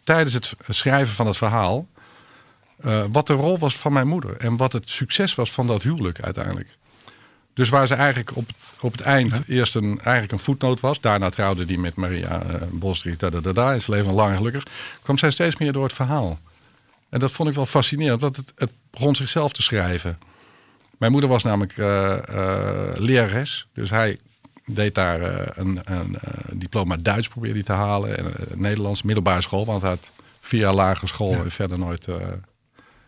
tijdens 0.04 0.34
het 0.34 0.56
schrijven 0.70 1.14
van 1.14 1.28
het 1.28 1.38
verhaal... 1.38 1.88
eh, 2.82 3.04
wat 3.12 3.28
de 3.28 3.34
rol 3.34 3.60
was 3.60 3.78
van 3.78 3.94
mijn 3.94 4.08
moeder. 4.08 4.38
En 4.38 4.58
wat 4.58 4.74
het 4.74 4.90
succes 4.90 5.36
was 5.36 5.52
van 5.52 5.68
dat 5.68 5.84
huwelijk 5.84 6.22
uiteindelijk. 6.22 6.78
Dus 7.54 7.70
waar 7.70 7.88
ze 7.88 7.94
eigenlijk 7.94 8.36
op, 8.36 8.50
op 8.80 8.92
het 8.92 9.02
eind 9.02 9.42
eerst 9.48 9.76
een, 9.76 10.00
eigenlijk 10.00 10.32
een 10.32 10.40
voetnoot 10.40 10.80
was. 10.80 11.02
Daarna 11.02 11.30
trouwde 11.30 11.66
die 11.66 11.80
met 11.80 11.96
Maria 11.96 12.44
uh, 12.46 12.62
Bolstries. 12.72 13.18
Da, 13.18 13.30
da, 13.30 13.40
da, 13.40 13.52
da, 13.52 13.74
en 13.74 13.82
ze 13.82 13.92
leven 13.92 14.14
lang 14.14 14.32
en 14.32 14.38
gelukkig. 14.38 14.64
Kwam 15.02 15.18
zij 15.18 15.32
steeds 15.32 15.58
meer 15.58 15.72
door 15.72 15.84
het 15.84 15.94
verhaal. 15.94 16.40
En 17.10 17.20
dat 17.20 17.32
vond 17.32 17.50
ik 17.50 17.56
wel 17.56 17.66
fascinerend. 17.66 18.22
Want 18.22 18.36
het, 18.36 18.52
het 18.56 18.72
begon 18.92 19.16
zichzelf 19.16 19.52
te 19.52 19.62
schrijven. 19.62 20.20
Mijn 20.98 21.12
moeder 21.12 21.30
was 21.30 21.44
namelijk 21.44 21.78
eh, 21.78 22.14
eh, 22.14 22.96
lerares. 22.96 23.68
Dus 23.74 23.90
hij 23.90 24.20
deed 24.65 24.95
daar 24.95 25.21
eh, 25.21 25.48
een, 25.54 25.80
een 25.83 26.19
eh, 26.19 26.31
diploma 26.51 26.98
Duits 26.98 27.27
probeerde 27.27 27.56
hij 27.56 27.63
te 27.63 27.71
halen. 27.71 28.18
En 28.18 28.25
eh, 28.25 28.56
Nederlands, 28.56 29.01
middelbare 29.01 29.42
school. 29.42 29.65
Want 29.65 29.81
hij 29.81 29.89
had 29.89 30.12
vier 30.39 30.60
jaar 30.60 30.74
lagere 30.74 31.07
school 31.07 31.33
en 31.33 31.51
verder 31.51 31.80
nooit, 31.80 32.07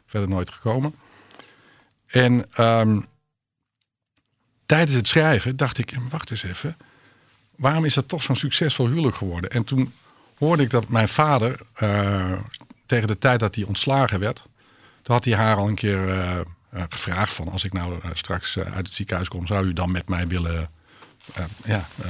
verder 0.05 0.29
nooit 0.29 0.51
gekomen. 0.51 0.95
En 2.07 2.45
ehm, 2.53 3.00
tijdens 4.65 4.97
het 4.97 5.07
schrijven 5.07 5.57
dacht 5.57 5.77
ik, 5.77 5.97
wacht 6.09 6.31
eens 6.31 6.43
even. 6.43 6.77
Waarom 7.55 7.85
is 7.85 7.93
dat 7.93 8.07
toch 8.07 8.24
zo'n 8.24 8.35
succesvol 8.35 8.88
huwelijk 8.88 9.15
geworden? 9.15 9.50
En 9.50 9.63
toen 9.63 9.93
hoorde 10.38 10.63
ik 10.63 10.69
dat 10.69 10.88
mijn 10.88 11.07
vader, 11.07 11.59
tegen 12.85 13.07
de 13.07 13.17
tijd 13.19 13.39
dat 13.39 13.55
hij 13.55 13.63
ontslagen 13.63 14.19
werd, 14.19 14.43
toen 15.01 15.15
had 15.15 15.25
hij 15.25 15.33
haar 15.35 15.55
al 15.55 15.67
een 15.67 15.75
keer 15.75 16.25
gevraagd 16.89 17.33
van 17.33 17.47
als 17.47 17.63
ik 17.63 17.74
nou 17.74 18.00
straks 18.13 18.57
uit 18.59 18.85
het 18.85 18.93
ziekenhuis 18.93 19.27
kom, 19.27 19.47
zou 19.47 19.65
u 19.65 19.74
dan 19.74 19.91
met 19.91 20.09
mij 20.09 20.27
willen 20.27 20.69
eh, 21.34 21.44
ja, 21.65 21.88
eh, 22.03 22.10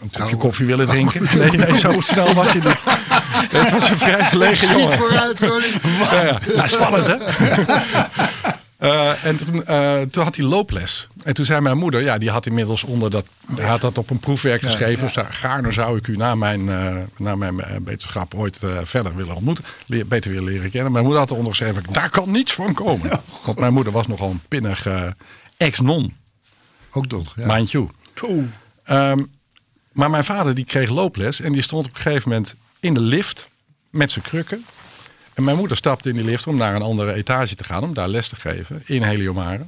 een 0.00 0.10
kopje 0.10 0.36
koffie 0.36 0.66
willen 0.66 0.86
drinken? 0.86 1.28
Nee, 1.38 1.50
nee, 1.50 1.76
zo 1.76 2.00
snel 2.00 2.34
was 2.34 2.52
je 2.52 2.58
niet. 2.62 2.82
Het 3.60 3.70
was 3.70 3.90
een 3.90 3.98
vrij 3.98 4.24
verlegen 4.24 4.68
Niet 4.68 4.78
jongen. 4.78 4.98
vooruit, 4.98 5.38
sorry. 5.40 5.66
Ja, 6.10 6.22
ja. 6.24 6.38
Ja, 6.54 6.66
spannend 6.66 7.06
hè? 7.06 7.16
Eh, 8.82 9.24
en 9.24 9.36
toen, 9.36 9.64
toen 10.10 10.24
had 10.24 10.36
hij 10.36 10.44
looples. 10.44 11.08
En 11.24 11.34
toen 11.34 11.44
zei 11.44 11.60
mijn 11.60 11.78
moeder, 11.78 12.00
ja, 12.02 12.18
die 12.18 12.30
had 12.30 12.46
inmiddels 12.46 12.84
onder 12.84 13.10
dat, 13.10 13.24
hij 13.56 13.66
had 13.68 13.80
dat 13.80 13.98
op 13.98 14.10
een 14.10 14.18
proefwerk 14.20 14.62
geschreven. 14.62 15.10
Zou- 15.10 15.26
Gaarne 15.30 15.72
zou 15.72 15.96
ik 15.98 16.06
u 16.06 16.16
na 16.16 16.34
mijn, 16.34 16.64
na 17.16 17.36
mijn 17.36 17.56
wetenschap 17.84 18.34
ooit 18.34 18.60
verder 18.84 19.14
willen 19.16 19.34
ontmoeten. 19.34 19.64
Leer- 19.86 20.06
beter 20.06 20.30
willen 20.30 20.52
leren 20.52 20.70
kennen. 20.70 20.92
Mijn 20.92 21.04
moeder 21.04 21.22
had 21.22 21.30
eronder 21.30 21.54
geschreven, 21.54 21.82
daar 21.92 22.10
kan 22.10 22.30
niets 22.30 22.52
van 22.52 22.74
komen. 22.74 23.10
Want 23.44 23.58
mijn 23.58 23.72
moeder 23.72 23.92
was 23.92 24.06
nogal 24.06 24.30
een 24.30 24.42
pinnig 24.48 24.86
ex-non, 25.56 26.14
Ook 26.92 27.06
nog. 27.10 27.32
Ja. 27.36 27.54
mind 27.54 27.70
you. 27.70 27.88
Ehm, 28.84 29.18
maar 29.92 30.10
mijn 30.10 30.24
vader 30.24 30.54
die 30.54 30.64
kreeg 30.64 30.88
looples 30.88 31.40
en 31.40 31.52
die 31.52 31.62
stond 31.62 31.86
op 31.86 31.94
een 31.94 32.00
gegeven 32.00 32.28
moment 32.30 32.54
in 32.80 32.94
de 32.94 33.00
lift 33.00 33.48
met 33.90 34.12
zijn 34.12 34.24
krukken. 34.24 34.64
En 35.34 35.44
mijn 35.44 35.56
moeder 35.56 35.76
stapte 35.76 36.08
in 36.08 36.14
die 36.14 36.24
lift 36.24 36.46
om 36.46 36.56
naar 36.56 36.74
een 36.74 36.82
andere 36.82 37.12
etage 37.12 37.54
te 37.54 37.64
gaan, 37.64 37.82
om 37.82 37.94
daar 37.94 38.08
les 38.08 38.28
te 38.28 38.36
geven 38.36 38.82
in 38.86 39.02
Heliomare. 39.02 39.66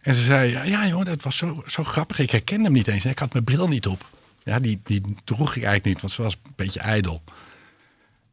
En 0.00 0.14
ze 0.14 0.22
zei, 0.22 0.50
ja, 0.50 0.62
ja 0.62 0.86
joh, 0.86 1.04
dat 1.04 1.22
was 1.22 1.36
zo, 1.36 1.62
zo 1.66 1.84
grappig. 1.84 2.18
Ik 2.18 2.30
herkende 2.30 2.64
hem 2.64 2.72
niet 2.72 2.88
eens. 2.88 3.04
Ik 3.04 3.18
had 3.18 3.32
mijn 3.32 3.44
bril 3.44 3.68
niet 3.68 3.86
op. 3.86 4.08
Ja, 4.42 4.60
die, 4.60 4.80
die 4.84 5.14
droeg 5.24 5.48
ik 5.48 5.62
eigenlijk 5.62 5.84
niet, 5.84 6.00
want 6.00 6.12
ze 6.12 6.22
was 6.22 6.32
een 6.42 6.52
beetje 6.56 6.80
ijdel. 6.80 7.22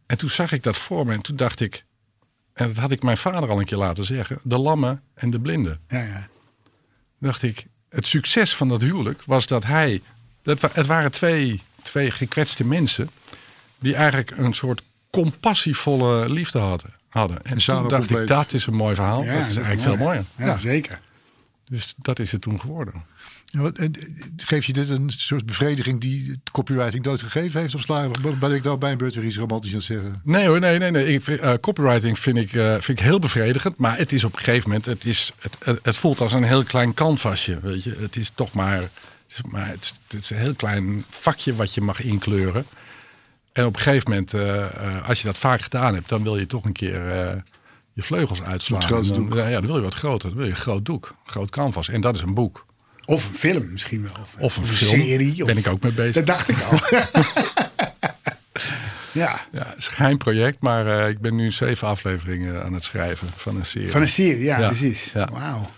En 0.06 0.18
toen 0.18 0.30
zag 0.30 0.52
ik 0.52 0.64
dat 0.64 0.78
voor 0.78 1.06
me 1.06 1.14
en 1.14 1.22
toen 1.22 1.36
dacht 1.36 1.60
ik, 1.60 1.86
en 2.54 2.68
dat 2.68 2.78
had 2.78 2.92
ik 2.92 3.04
mijn 3.04 3.18
vader 3.18 3.50
al 3.50 3.60
een 3.60 3.66
keer 3.66 3.78
laten 3.78 4.06
zeggen, 4.06 4.40
de 4.44 4.58
lammen 4.58 5.04
en 5.14 5.30
de 5.30 5.40
blinden 5.40 5.80
Ja, 5.88 6.04
ja. 6.04 6.28
dacht 7.20 7.44
ik, 7.44 7.66
het 7.92 8.08
succes 8.08 8.56
van 8.56 8.70
dat 8.70 8.82
huwelijk 8.82 9.22
was 9.26 9.48
dat 9.48 9.64
hij. 9.66 10.02
Dat, 10.44 10.62
het 10.74 10.86
waren 10.86 11.12
twee, 11.12 11.62
twee 11.82 12.12
gekwetste 12.12 12.66
mensen. 12.66 13.10
die 13.80 13.96
eigenlijk 13.96 14.32
een 14.38 14.54
soort 14.54 14.82
compassievolle 15.10 16.30
liefde 16.30 16.60
hadden. 16.60 16.90
hadden. 17.10 17.44
En 17.44 17.62
samen 17.62 17.82
toen 17.82 17.92
dacht 17.92 18.08
compleet. 18.08 18.30
ik, 18.30 18.36
dat 18.36 18.54
is 18.54 18.66
een 18.66 18.74
mooi 18.74 18.96
verhaal. 18.96 19.24
Ja, 19.24 19.34
dat 19.40 19.48
is 19.48 19.54
dat 19.54 19.64
is 19.64 19.68
eigenlijk 19.68 19.98
veel 19.98 20.06
mooi. 20.06 20.26
mooier. 20.38 20.52
Ja, 20.54 20.58
zeker. 20.58 21.00
Dus 21.72 21.94
dat 21.98 22.20
is 22.20 22.32
het 22.32 22.42
toen 22.42 22.60
geworden. 22.60 22.94
Ja, 23.46 23.72
en, 23.74 23.94
eh, 23.94 24.02
Geef 24.38 24.66
je 24.66 24.74
dit 24.74 24.90
een 24.90 25.10
soort 25.10 25.46
bevrediging 25.46 26.02
die 26.02 26.40
copywriting 26.52 27.04
doodgegeven 27.04 27.60
heeft? 27.60 27.76
Of 27.76 27.82
sla, 27.82 28.08
ben 28.40 28.52
ik 28.52 28.64
nou 28.64 28.78
bij 28.78 28.92
een 28.92 28.98
beurt 28.98 29.16
weer 29.16 29.24
iets 29.24 29.38
romantisch 29.38 29.72
aan 29.72 29.78
het 29.78 29.86
zeggen? 29.86 30.22
Nee 30.24 30.48
hoor, 30.48 30.60
nee, 30.60 30.80
nee. 30.80 30.92
nee. 30.92 31.14
Ik, 31.14 31.28
eh, 31.28 31.54
copywriting 31.54 32.20
vind 32.20 32.38
ik, 32.38 32.54
eh, 32.54 32.72
vind 32.72 33.00
ik 33.00 33.06
heel 33.06 33.20
bevredigend. 33.20 33.78
Maar 33.78 33.98
het 33.98 34.12
is 34.12 34.24
op 34.24 34.34
een 34.34 34.40
gegeven 34.40 34.70
moment, 34.70 34.86
het, 34.86 35.06
is, 35.06 35.32
het, 35.40 35.80
het, 35.84 35.96
voelt 35.96 36.22
als 36.22 36.34
een 36.34 36.44
heel 36.44 36.64
klein 36.64 36.94
canvasje. 36.94 37.60
Weet 37.62 37.84
je? 37.84 37.96
Het 38.00 38.16
is 38.16 38.32
toch 38.36 38.54
maar, 38.54 38.78
het 38.78 38.92
is, 39.28 39.42
maar 39.48 39.68
het, 39.68 39.94
het 40.08 40.24
is 40.24 40.30
een 40.30 40.38
heel 40.38 40.56
klein 40.56 41.06
vakje 41.10 41.56
wat 41.56 41.74
je 41.74 41.82
mag 41.82 42.02
inkleuren. 42.02 42.66
En 43.54 43.66
op 43.66 43.76
een 43.76 43.82
gegeven 43.82 44.10
moment, 44.10 44.34
eh, 44.34 44.66
eh, 44.66 45.08
als 45.10 45.22
je 45.22 45.28
dat 45.28 45.38
vaak 45.38 45.62
gedaan 45.62 45.94
hebt, 45.94 46.10
dan 46.10 46.24
wil 46.24 46.38
je 46.38 46.48
toch 46.48 46.66
een 46.66 46.74
keer 46.74 47.10
eh, 47.10 47.38
je 47.94 48.02
vleugels 48.02 48.42
uitslaan. 48.42 48.82
Dan, 48.90 49.04
doek. 49.04 49.34
Ja, 49.34 49.50
dan 49.50 49.66
wil 49.66 49.76
je 49.76 49.82
wat 49.82 49.94
groter. 49.94 50.30
Dan 50.30 50.38
wil 50.38 50.48
je 50.48 50.52
een 50.54 50.58
groot 50.58 50.86
doek, 50.86 51.08
een 51.26 51.32
groot 51.32 51.50
canvas. 51.50 51.90
En 51.90 52.02
dat 52.02 52.16
is 52.16 52.22
een 52.22 52.34
boek. 52.34 52.66
Of 53.06 53.30
een 53.30 53.36
film 53.36 53.72
misschien 53.72 54.02
wel. 54.04 54.12
Of 54.40 54.58
een 54.58 54.66
film. 54.66 55.02
serie. 55.02 55.46
Ben 55.46 55.58
ik 55.58 55.68
ook 55.68 55.82
mee 55.82 55.94
bezig. 55.94 56.14
Dat 56.16 56.26
dacht 56.26 56.50
ik 56.50 56.62
al. 56.62 56.80
ja, 59.12 59.42
Ja, 59.52 59.66
het 59.68 59.78
is 59.78 59.88
een 59.88 59.94
geheim 59.94 60.18
project, 60.18 60.58
maar 60.60 61.00
eh, 61.00 61.10
ik 61.10 61.20
ben 61.20 61.36
nu 61.36 61.52
zeven 61.52 61.88
afleveringen 61.88 62.64
aan 62.64 62.74
het 62.74 62.84
schrijven 62.84 63.28
van 63.36 63.56
een 63.56 63.66
serie. 63.66 63.92
van 63.92 64.02
een 64.02 64.08
serie. 64.08 64.44
Ja, 64.44 64.60
Ja, 64.60 64.68
precies. 64.68 65.12
ja. 65.14 65.30
Wauw. 65.32 65.70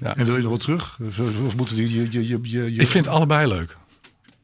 En 0.00 0.24
wil 0.24 0.36
je 0.36 0.42
nog 0.42 0.50
wat 0.50 0.60
terug? 0.60 0.98
Of, 1.46 1.56
moeten 1.56 1.76
die 1.76 1.90
je, 1.94 2.02
je, 2.10 2.28
je, 2.28 2.38
je, 2.42 2.74
je- 2.74 2.80
Ik 2.82 2.88
vind 2.88 3.06
allebei 3.06 3.48
leuk. 3.48 3.76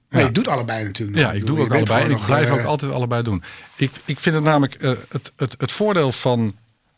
Maar 0.08 0.20
Ja. 0.20 0.26
je 0.26 0.32
doet 0.32 0.48
allebei 0.48 0.84
natuurlijk. 0.84 1.18
Ja, 1.18 1.32
ik 1.32 1.46
doe 1.46 1.56
Je 1.58 1.62
ook 1.64 1.74
allebei. 1.74 2.04
En 2.04 2.10
ik 2.10 2.24
blijf 2.26 2.48
eh, 2.48 2.54
ook 2.54 2.62
altijd 2.64 2.92
allebei 2.92 3.22
doen. 3.22 3.42
Ik, 3.76 3.90
ik 4.04 4.20
vind 4.20 4.34
het 4.34 4.44
namelijk 4.44 4.74
eh, 4.74 4.90
het, 5.08 5.32
het, 5.36 5.54
het 5.58 5.72
voordeel 5.72 6.12
van, 6.12 6.54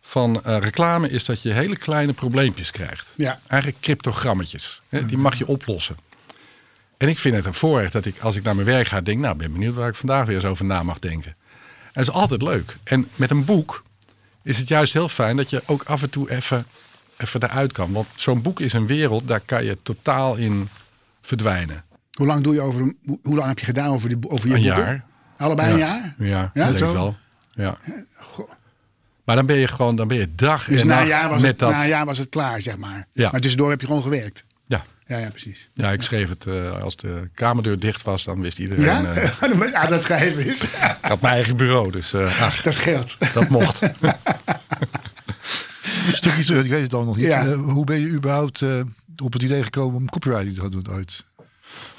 van 0.09 0.45
eh, 0.45 0.59
reclame 0.59 1.09
is 1.11 1.25
dat 1.25 1.43
je 1.43 1.53
hele 1.53 1.77
kleine 1.77 2.13
probleempjes 2.13 2.71
krijgt. 2.71 3.13
Ja. 3.17 3.41
Eigenlijk 3.47 3.83
cryptogrammetjes. 3.83 4.83
Hè, 4.89 5.07
die 5.07 5.19
mag 5.19 5.39
je 5.39 5.47
oplossen. 5.47 5.97
En 6.97 7.09
ik 7.09 7.19
vind 7.19 7.35
het 7.35 7.45
een 7.45 7.55
voorrecht 7.55 7.93
dat 7.93 8.05
ik 8.05 8.21
als 8.21 8.37
ik 8.37 8.43
naar 8.43 8.55
mijn 8.55 8.67
werk 8.67 8.87
ga 8.87 9.01
denk, 9.01 9.21
nou 9.21 9.37
ben 9.37 9.53
benieuwd 9.53 9.75
waar 9.75 9.89
ik 9.89 9.95
vandaag 9.95 10.27
weer 10.27 10.35
eens 10.37 10.45
over 10.45 10.65
na 10.65 10.83
mag 10.83 10.99
denken. 10.99 11.37
En 11.83 11.91
dat 11.93 12.03
is 12.03 12.11
altijd 12.11 12.43
leuk. 12.43 12.77
En 12.85 13.09
met 13.17 13.31
een 13.31 13.45
boek 13.45 13.83
is 14.43 14.59
het 14.59 14.69
juist 14.69 14.93
heel 14.93 15.09
fijn 15.09 15.37
dat 15.37 15.51
je 15.51 15.63
ook 15.67 15.83
af 15.83 16.03
en 16.03 16.11
toe 16.11 16.31
even, 16.31 16.67
even 17.17 17.43
eruit 17.43 17.73
kan. 17.73 17.93
Want 17.93 18.09
zo'n 18.17 18.43
boek 18.43 18.61
is 18.61 18.73
een 18.73 18.87
wereld, 18.87 19.29
daar 19.29 19.41
kan 19.41 19.65
je 19.65 19.79
totaal 19.83 20.37
in 20.37 20.69
verdwijnen. 21.21 21.85
Hoe 22.13 22.27
lang 22.27 22.43
doe 22.43 22.55
je 22.55 22.61
over 22.61 22.81
een, 22.81 22.99
hoe, 23.23 23.37
lang 23.37 23.49
heb 23.49 23.59
je 23.59 23.65
gedaan 23.65 23.91
over, 23.91 24.09
die, 24.09 24.19
over 24.31 24.49
je 24.49 24.55
Een 24.55 24.63
boeken? 24.63 24.83
jaar. 24.83 25.05
Allebei 25.37 25.73
een 25.73 25.79
jaar? 25.79 26.15
Ja, 26.19 26.27
Ja, 26.27 26.51
ja 26.53 26.67
denk 26.67 26.79
ik 26.79 26.91
wel. 26.91 27.17
Ja. 27.55 27.79
Maar 29.29 29.37
dan 29.37 29.47
ben 29.47 29.57
je 29.57 29.69
gewoon, 29.69 29.97
dan 29.97 30.09
ben 30.09 30.17
je 30.17 30.35
dag 30.35 30.65
Dus 30.65 30.81
en 30.81 30.87
na 30.87 30.95
nacht 30.95 31.09
jaar 31.09 31.29
was 31.29 31.41
met 31.41 31.51
het, 31.51 31.59
dat. 31.59 31.71
na 31.71 31.83
een 31.83 31.89
jaar 31.89 32.05
was 32.07 32.19
het 32.19 32.29
klaar, 32.29 32.63
zeg 32.63 32.77
maar. 32.77 33.07
Ja. 33.13 33.31
Maar 33.31 33.41
tussendoor 33.41 33.71
heb 33.71 33.81
je 33.81 33.87
gewoon 33.87 34.03
gewerkt. 34.03 34.45
Ja. 34.67 34.85
Ja, 35.07 35.17
ja, 35.19 35.31
precies. 35.31 35.69
ja, 35.75 35.93
ik 35.93 36.03
schreef 36.03 36.29
het 36.29 36.47
eh, 36.47 36.81
als 36.83 36.97
de 36.97 37.29
kamerdeur 37.35 37.79
dicht 37.79 38.03
was, 38.03 38.25
dan 38.25 38.41
wist 38.41 38.59
iedereen. 38.59 38.85
Ja? 38.85 39.05
eh, 39.15 39.71
ja, 39.73 39.87
dat 39.97 40.03
schrijven 40.03 40.47
is. 40.47 40.63
ik 40.63 40.71
had 41.01 41.21
mijn 41.21 41.35
eigen 41.35 41.57
bureau, 41.57 41.91
dus 41.91 42.13
eh, 42.13 42.43
ach, 42.43 42.63
Dat 42.63 42.75
scheelt. 42.75 43.17
dat 43.35 43.49
mocht. 43.49 43.81
Een 46.07 46.15
stukje 46.15 46.45
terug, 46.45 46.65
ik 46.65 46.71
weet 46.71 46.83
het 46.83 46.95
al 46.95 47.05
nog 47.05 47.17
niet. 47.17 47.27
Ja. 47.27 47.55
Hoe 47.55 47.85
ben 47.85 48.01
je 48.01 48.09
überhaupt 48.09 48.63
op 49.23 49.33
het 49.33 49.43
idee 49.43 49.63
gekomen 49.63 49.97
om 49.97 50.09
copywriting 50.09 50.55
te 50.55 50.61
gaan 50.61 50.71
doen 50.71 50.87
ooit? 50.91 51.25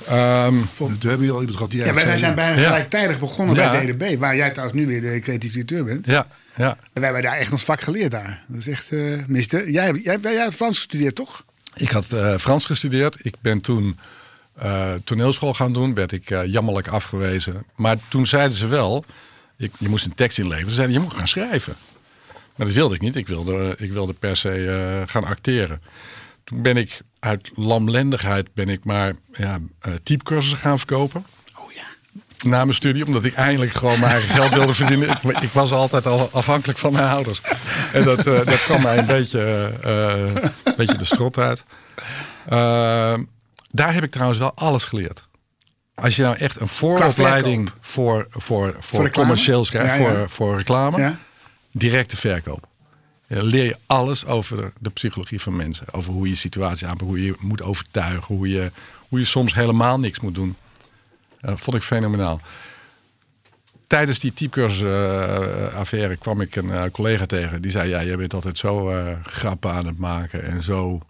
Ehm, 0.07 0.55
Toen 0.77 0.97
hebben 1.09 1.27
we 1.27 1.33
al 1.33 1.39
iemand 1.39 1.51
gehad 1.51 1.71
die 1.71 1.85
Ja, 1.85 1.93
wij 1.93 2.17
zijn 2.17 2.35
bijna 2.35 2.59
Ja. 2.59 2.65
gelijktijdig 2.67 3.19
begonnen 3.19 3.55
Ja. 3.55 3.71
bij 3.71 3.85
DDB. 3.85 4.19
Waar 4.19 4.35
jij 4.35 4.49
trouwens 4.49 4.79
nu 4.79 4.85
weer 4.87 5.01
de 5.01 5.19
creatief 5.19 5.51
directeur 5.51 5.83
bent. 5.85 6.05
ja, 6.05 6.27
ja. 6.55 6.69
En 6.69 6.77
wij 6.93 7.03
hebben 7.03 7.21
daar 7.21 7.37
echt 7.37 7.51
ons 7.51 7.63
vak 7.63 7.81
geleerd 7.81 8.11
daar. 8.11 8.43
Dat 8.47 8.59
is 8.59 8.67
echt, 8.67 8.91
eh 8.91 9.25
mister. 9.27 9.69
Jij, 9.69 9.85
hebt- 9.85 10.03
jij, 10.03 10.17
jij 10.21 10.33
hebt 10.41 10.55
Frans 10.55 10.75
gestudeerd, 10.77 11.15
toch? 11.15 11.43
Ik 11.75 11.89
had 11.89 12.11
eh, 12.13 12.35
Frans 12.37 12.65
gestudeerd. 12.65 13.17
Ik 13.21 13.35
ben 13.41 13.61
toen 13.61 13.99
eh, 14.55 14.93
toneelschool 15.03 15.53
gaan 15.53 15.73
doen. 15.73 15.93
Werd 15.93 16.11
ik 16.11 16.29
eh, 16.29 16.45
jammerlijk 16.45 16.87
afgewezen. 16.87 17.63
Maar 17.75 17.97
toen 18.07 18.27
zeiden 18.27 18.57
ze 18.57 18.67
wel, 18.67 19.05
je, 19.55 19.69
je 19.79 19.89
moest 19.89 20.05
een 20.05 20.15
tekst 20.15 20.37
inleveren. 20.37 20.69
Ze 20.69 20.75
zeiden, 20.75 20.95
je 20.95 21.01
moet 21.03 21.13
gaan 21.13 21.27
schrijven. 21.27 21.75
Maar 22.55 22.67
dat 22.67 22.75
wilde 22.75 22.95
ik 22.95 23.01
niet. 23.01 23.15
Ik 23.15 23.27
wilde, 23.27 23.75
ik 23.77 23.91
wilde 23.91 24.13
per 24.13 24.37
se 24.37 24.67
eh, 24.67 25.11
gaan 25.11 25.23
acteren. 25.25 25.81
Toen 26.49 26.61
ben 26.61 26.77
ik 26.77 27.01
uit 27.19 27.49
lamlendigheid 27.55 28.53
ben 28.53 28.69
ik 28.69 28.83
maar 28.83 29.13
ja, 29.31 29.59
eh, 29.79 29.93
typecursussen 30.03 30.57
gaan 30.57 30.77
verkopen. 30.77 31.25
Oh 31.57 31.71
ja. 31.71 31.83
Na 32.49 32.63
mijn 32.63 32.75
studie, 32.75 33.05
omdat 33.05 33.23
ik 33.23 33.33
eindelijk 33.33 33.73
gewoon 33.73 33.99
mijn 33.99 34.11
eigen 34.11 34.35
geld 34.35 34.53
wilde 34.53 34.73
verdienen. 34.73 35.09
Ik, 35.09 35.39
ik 35.39 35.49
was 35.51 35.71
altijd 35.71 36.05
al 36.05 36.29
afhankelijk 36.31 36.79
van 36.79 36.93
mijn 36.93 37.07
ouders. 37.07 37.41
En 37.93 38.03
dat, 38.03 38.17
eh, 38.27 38.45
dat 38.45 38.63
kwam 38.63 38.81
mij 38.81 38.97
een 38.97 39.05
beetje, 39.05 39.73
eh, 39.83 40.43
een 40.63 40.73
beetje 40.77 40.97
de 40.97 41.05
strot 41.05 41.37
uit. 41.37 41.63
Eh, 42.45 43.13
daar 43.71 43.93
heb 43.93 44.03
ik 44.03 44.11
trouwens 44.11 44.39
wel 44.39 44.53
alles 44.55 44.83
geleerd. 44.85 45.27
Als 45.95 46.15
je 46.15 46.21
nou 46.21 46.35
echt 46.37 46.61
een 46.61 46.67
vooropleiding 46.67 47.69
voor, 47.81 48.27
voor, 48.29 48.75
voor, 48.79 49.03
reclame? 49.03 49.11
commercieel 49.11 49.65
schrijft, 49.65 49.95
Ja, 49.95 50.01
ja. 50.01 50.17
Voor, 50.17 50.29
voor 50.29 50.57
reclame, 50.57 50.97
Ja? 50.97 51.19
directe 51.71 52.17
verkoop. 52.17 52.67
Ja, 53.29 53.43
leer 53.43 53.63
je 53.63 53.77
alles 53.85 54.25
over 54.25 54.71
de, 54.79 54.89
psychologie 54.89 55.41
van 55.41 55.55
mensen. 55.55 55.85
Over 55.91 56.13
hoe 56.13 56.29
je 56.29 56.35
situatie 56.35 56.87
aanpakt, 56.87 57.09
hoe 57.09 57.23
je 57.23 57.35
moet 57.39 57.61
overtuigen, 57.61 58.35
hoe 58.35 58.49
je, 58.49 58.71
hoe 59.09 59.19
je 59.19 59.25
soms 59.25 59.53
helemaal 59.53 59.99
niks 59.99 60.19
moet 60.19 60.35
doen. 60.35 60.55
Dat 61.41 61.59
vond 61.59 61.75
ik 61.75 61.83
fenomenaal. 61.83 62.41
Tijdens 63.87 64.19
die 64.19 64.33
typecursus 64.33 64.81
eh, 65.91 66.09
kwam 66.19 66.41
ik 66.41 66.55
een 66.55 66.71
eh, 66.71 66.83
collega 66.91 67.25
tegen. 67.25 67.61
Die 67.61 67.71
zei, 67.71 67.89
ja, 67.89 68.03
jij 68.03 68.17
bent 68.17 68.33
altijd 68.33 68.57
zo 68.57 68.89
eh, 68.89 69.15
grappen 69.23 69.71
aan 69.71 69.85
het 69.85 69.97
maken. 69.97 70.43
En 70.43 70.61
zo, 70.61 71.01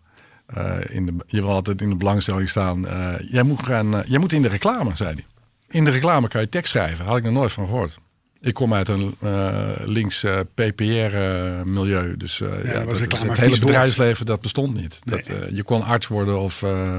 eh, 0.54 0.78
in 0.90 1.06
de, 1.06 1.14
je 1.28 1.42
wil 1.42 1.50
altijd 1.50 1.82
in 1.82 1.90
de 1.90 1.96
belangstelling 1.96 2.50
staan. 2.50 2.88
Eh, 2.88 3.14
jij, 3.32 3.44
moet 3.44 3.64
gaan, 3.64 3.96
eh, 3.96 4.04
jij 4.06 4.20
moet 4.20 4.34
in 4.34 4.42
de 4.42 4.48
reclame, 4.48 4.96
zei 4.96 5.14
hij. 5.14 5.26
In 5.68 5.86
de 5.86 5.92
reclame 5.92 6.28
kan 6.28 6.42
je 6.42 6.50
tekst 6.50 6.72
schrijven. 6.72 7.06
Had 7.06 7.18
ik 7.18 7.24
nog 7.24 7.34
nooit 7.34 7.52
van 7.52 7.66
gehoord. 7.66 8.00
Ik 8.42 8.54
kom 8.54 8.74
uit 8.74 8.90
een 8.90 9.16
eh, 9.22 9.70
links 9.86 10.26
PPR-milieu. 10.54 12.18
dus 12.18 12.42
eh, 12.42 12.64
ja, 12.64 12.74
dat 12.74 12.84
was 12.84 13.00
dat- 13.00 13.00
reclame 13.00 13.30
het 13.30 13.38
hele 13.38 13.50
woord. 13.50 13.62
bedrijfsleven 13.66 14.26
dat 14.26 14.42
bestond 14.42 14.74
niet. 14.76 15.00
Nee. 15.04 15.18
Dat, 15.24 15.28
eh, 15.28 15.50
je 15.56 15.64
kon 15.64 15.84
arts 15.84 16.08
worden 16.08 16.40
of 16.40 16.64
eh, 16.64 16.98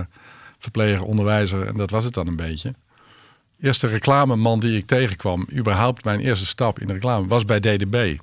verpleger, 0.59 1.03
onderwijzer. 1.03 1.67
En 1.67 1.77
dat 1.77 1.91
was 1.91 2.05
het 2.05 2.15
dan 2.15 2.27
een 2.27 2.37
beetje. 2.37 2.75
Eerste 3.61 3.87
reclameman 3.87 4.61
die 4.61 4.77
ik 4.79 4.87
tegenkwam, 4.87 5.47
überhaupt 5.53 6.05
mijn 6.05 6.21
eerste 6.21 6.47
stap 6.47 6.79
in 6.81 6.87
de 6.87 6.93
reclame, 6.93 7.27
was 7.27 7.45
bij 7.45 7.61
DDB. 7.61 8.17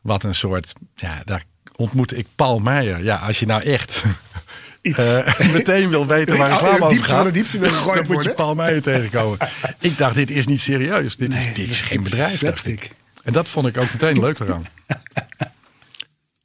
Wat 0.00 0.22
een 0.22 0.34
soort, 0.34 0.72
ja, 0.94 1.22
daar 1.24 1.44
ontmoette 1.76 2.16
ik 2.16 2.26
Paul 2.36 2.58
Meijer. 2.58 3.02
Ja, 3.04 3.16
als 3.16 3.38
je 3.40 3.46
nou 3.46 3.62
echt 3.62 4.04
Iets. 4.82 5.20
eh, 5.20 5.52
meteen 5.52 5.88
wil 5.88 6.06
weten 6.06 6.36
waar 6.36 6.50
Het 6.50 6.60
reclame 6.60 6.78
over 6.84 6.88
diepste 6.94 7.08
van 7.08 7.16
gaat, 7.16 7.24
de 7.26 7.30
diepste 7.38 7.58
wil 7.58 7.70
gegooid 7.78 8.04
dan 8.06 8.14
moet 8.16 8.24
je. 8.24 8.30
Paul 8.32 8.54
Meijer 8.54 8.82
tegenkomen. 8.82 9.38
ik 9.80 9.98
dacht, 9.98 10.14
dit 10.14 10.30
is 10.30 10.46
niet 10.46 10.60
serieus. 10.60 11.16
Dit, 11.16 11.28
Nee, 11.28 11.48
is, 11.48 11.54
dit 11.54 11.68
is 11.68 11.80
geen 11.84 12.02
bedrijf. 12.02 12.36
slapstick. 12.36 12.90
En 13.24 13.32
dat 13.32 13.48
vond 13.48 13.66
ik 13.66 13.76
ook 13.76 13.92
meteen 13.92 14.20
leuk 14.20 14.38
eraan. 14.38 14.64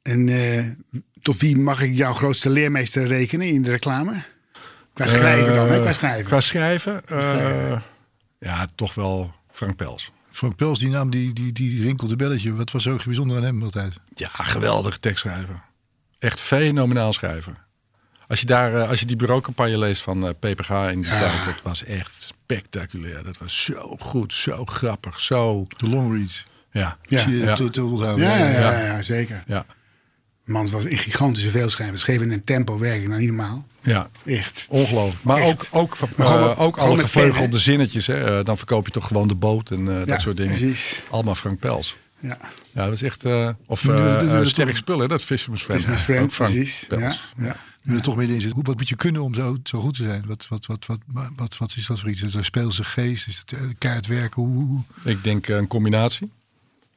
En 0.02 0.28
eh, 0.28 0.64
tot 1.22 1.38
wie 1.40 1.56
mag 1.56 1.80
ik 1.80 1.94
jouw 1.94 2.12
grootste 2.12 2.50
leermeester 2.50 3.06
rekenen 3.06 3.46
in 3.48 3.62
de 3.62 3.70
reclame? 3.70 4.22
Qua 4.92 5.06
schrijven 5.06 5.54
dan, 5.54 5.66
hè? 5.68 5.74
Eh, 5.74 5.80
Qua 5.80 5.92
schrijven. 5.92 6.24
Qua 6.26 6.40
schrijven, 6.40 7.02
eh, 7.06 7.20
schrijven. 7.20 7.82
ja, 8.38 8.66
toch 8.74 8.94
wel 8.94 9.34
Frank 9.50 9.76
Pels. 9.76 10.10
Frank 10.30 10.56
Pels, 10.56 10.78
die 10.78 10.88
naam, 10.88 11.10
die, 11.10 11.32
die, 11.32 11.52
die 11.52 11.82
rinkelde 11.82 12.16
belletje. 12.16 12.54
Wat 12.54 12.70
was 12.70 12.82
zo 12.82 12.98
bijzonder 13.04 13.36
aan 13.36 13.42
hem 13.42 13.62
altijd? 13.62 13.98
Ja, 14.14 14.28
geweldig 14.32 14.98
tekstschrijver. 14.98 15.62
Echt 16.18 16.40
fenomenaal 16.40 17.12
schrijver. 17.12 17.66
Als 18.28 18.40
je, 18.40 18.46
daar, 18.46 18.74
eh, 18.74 18.88
als 18.88 19.00
je 19.00 19.06
die 19.06 19.16
bureaucampagne 19.16 19.78
leest 19.78 20.02
van 20.02 20.24
eh, 20.26 20.30
PPG 20.38 20.70
in 20.70 21.00
die 21.00 21.10
Ja. 21.10 21.18
tijd, 21.18 21.44
dat 21.44 21.62
was 21.62 21.84
echt 21.84 22.12
spectaculair. 22.18 23.24
Dat 23.24 23.38
was 23.38 23.64
zo 23.64 23.96
goed, 24.00 24.34
zo 24.34 24.64
grappig, 24.64 25.20
zo... 25.20 25.66
De 25.76 25.88
long 25.88 26.16
reads. 26.16 26.44
Ja, 26.72 26.98
Ja. 27.02 27.24
Ja. 28.16 28.84
ja, 28.84 29.02
zeker. 29.02 29.44
ja, 29.46 29.64
Man, 30.44 30.62
het 30.62 30.70
was 30.72 30.84
een 30.84 30.96
gigantische 30.98 31.50
veelschrijver. 31.50 31.98
Schreef 31.98 32.20
in 32.20 32.30
een 32.32 32.44
tempo 32.44 32.78
werken, 32.78 33.08
nou 33.08 33.20
niet 33.20 33.28
normaal. 33.28 33.66
ja. 33.82 34.08
Echt. 34.24 34.66
Ongelooflijk. 34.68 35.24
Maar 35.24 35.42
ook, 35.42 35.60
Echt. 35.62 35.72
ook, 35.72 35.96
Maar 36.16 36.26
gewoon 36.26 36.50
eh, 36.50 36.60
ook 36.60 36.76
alle 36.76 36.94
pen, 36.94 37.00
gevleugelde 37.04 37.56
hè? 37.56 37.58
zinnetjes. 37.62 38.06
Hè. 38.06 38.42
Dan 38.42 38.56
verkoop 38.56 38.86
je 38.86 38.92
toch 38.92 39.06
gewoon 39.06 39.28
de 39.28 39.34
boot 39.34 39.70
en 39.70 40.04
dat 40.04 40.20
soort 40.20 40.36
dingen. 40.36 40.56
precies. 40.58 41.02
Allemaal 41.10 41.34
Frank 41.34 41.58
Pels. 41.58 41.96
Ja. 42.20 42.36
Ja, 42.72 42.84
dat 42.84 42.92
is 42.92 43.02
echt... 43.02 43.24
of 43.66 43.80
Sterk 44.42 44.76
Spullen, 44.76 45.08
dat 45.08 45.18
is 45.20 45.24
Fisherman's 45.26 45.62
Friend. 45.64 45.82
Friend, 46.00 46.32
Frank 46.34 46.52
precies. 46.52 46.84
Pels. 46.88 47.32
ja. 47.38 47.56
Nu 47.82 47.96
er 47.96 48.02
toch 48.02 48.16
middenin 48.16 48.42
zit. 48.42 48.52
Wat 48.54 48.76
moet 48.76 48.88
je 48.88 48.96
kunnen 48.96 49.22
om 49.22 49.34
zo, 49.34 49.56
zo 49.62 49.80
goed 49.80 49.96
te 49.96 50.04
zijn? 50.04 50.24
Wat, 50.26 50.48
wat, 50.48 50.66
wat, 50.66 50.86
wat, 50.86 51.00
wat, 51.06 51.30
wat, 51.36 51.58
wat 51.58 51.76
is 51.76 51.86
dat 51.86 52.00
voor 52.00 52.10
iets? 52.10 52.22
Is 52.22 52.32
dat 52.32 52.44
speelse 52.44 52.84
geest? 52.84 53.26
Is 53.26 53.38
het 53.38 53.52
eh, 53.52 53.60
keihard 53.78 54.06
werken? 54.06 54.42
Hoe, 54.42 54.80
Ik 55.04 55.24
denk 55.24 55.48
eh, 55.48 55.56
een 55.56 55.66
combinatie. 55.66 56.30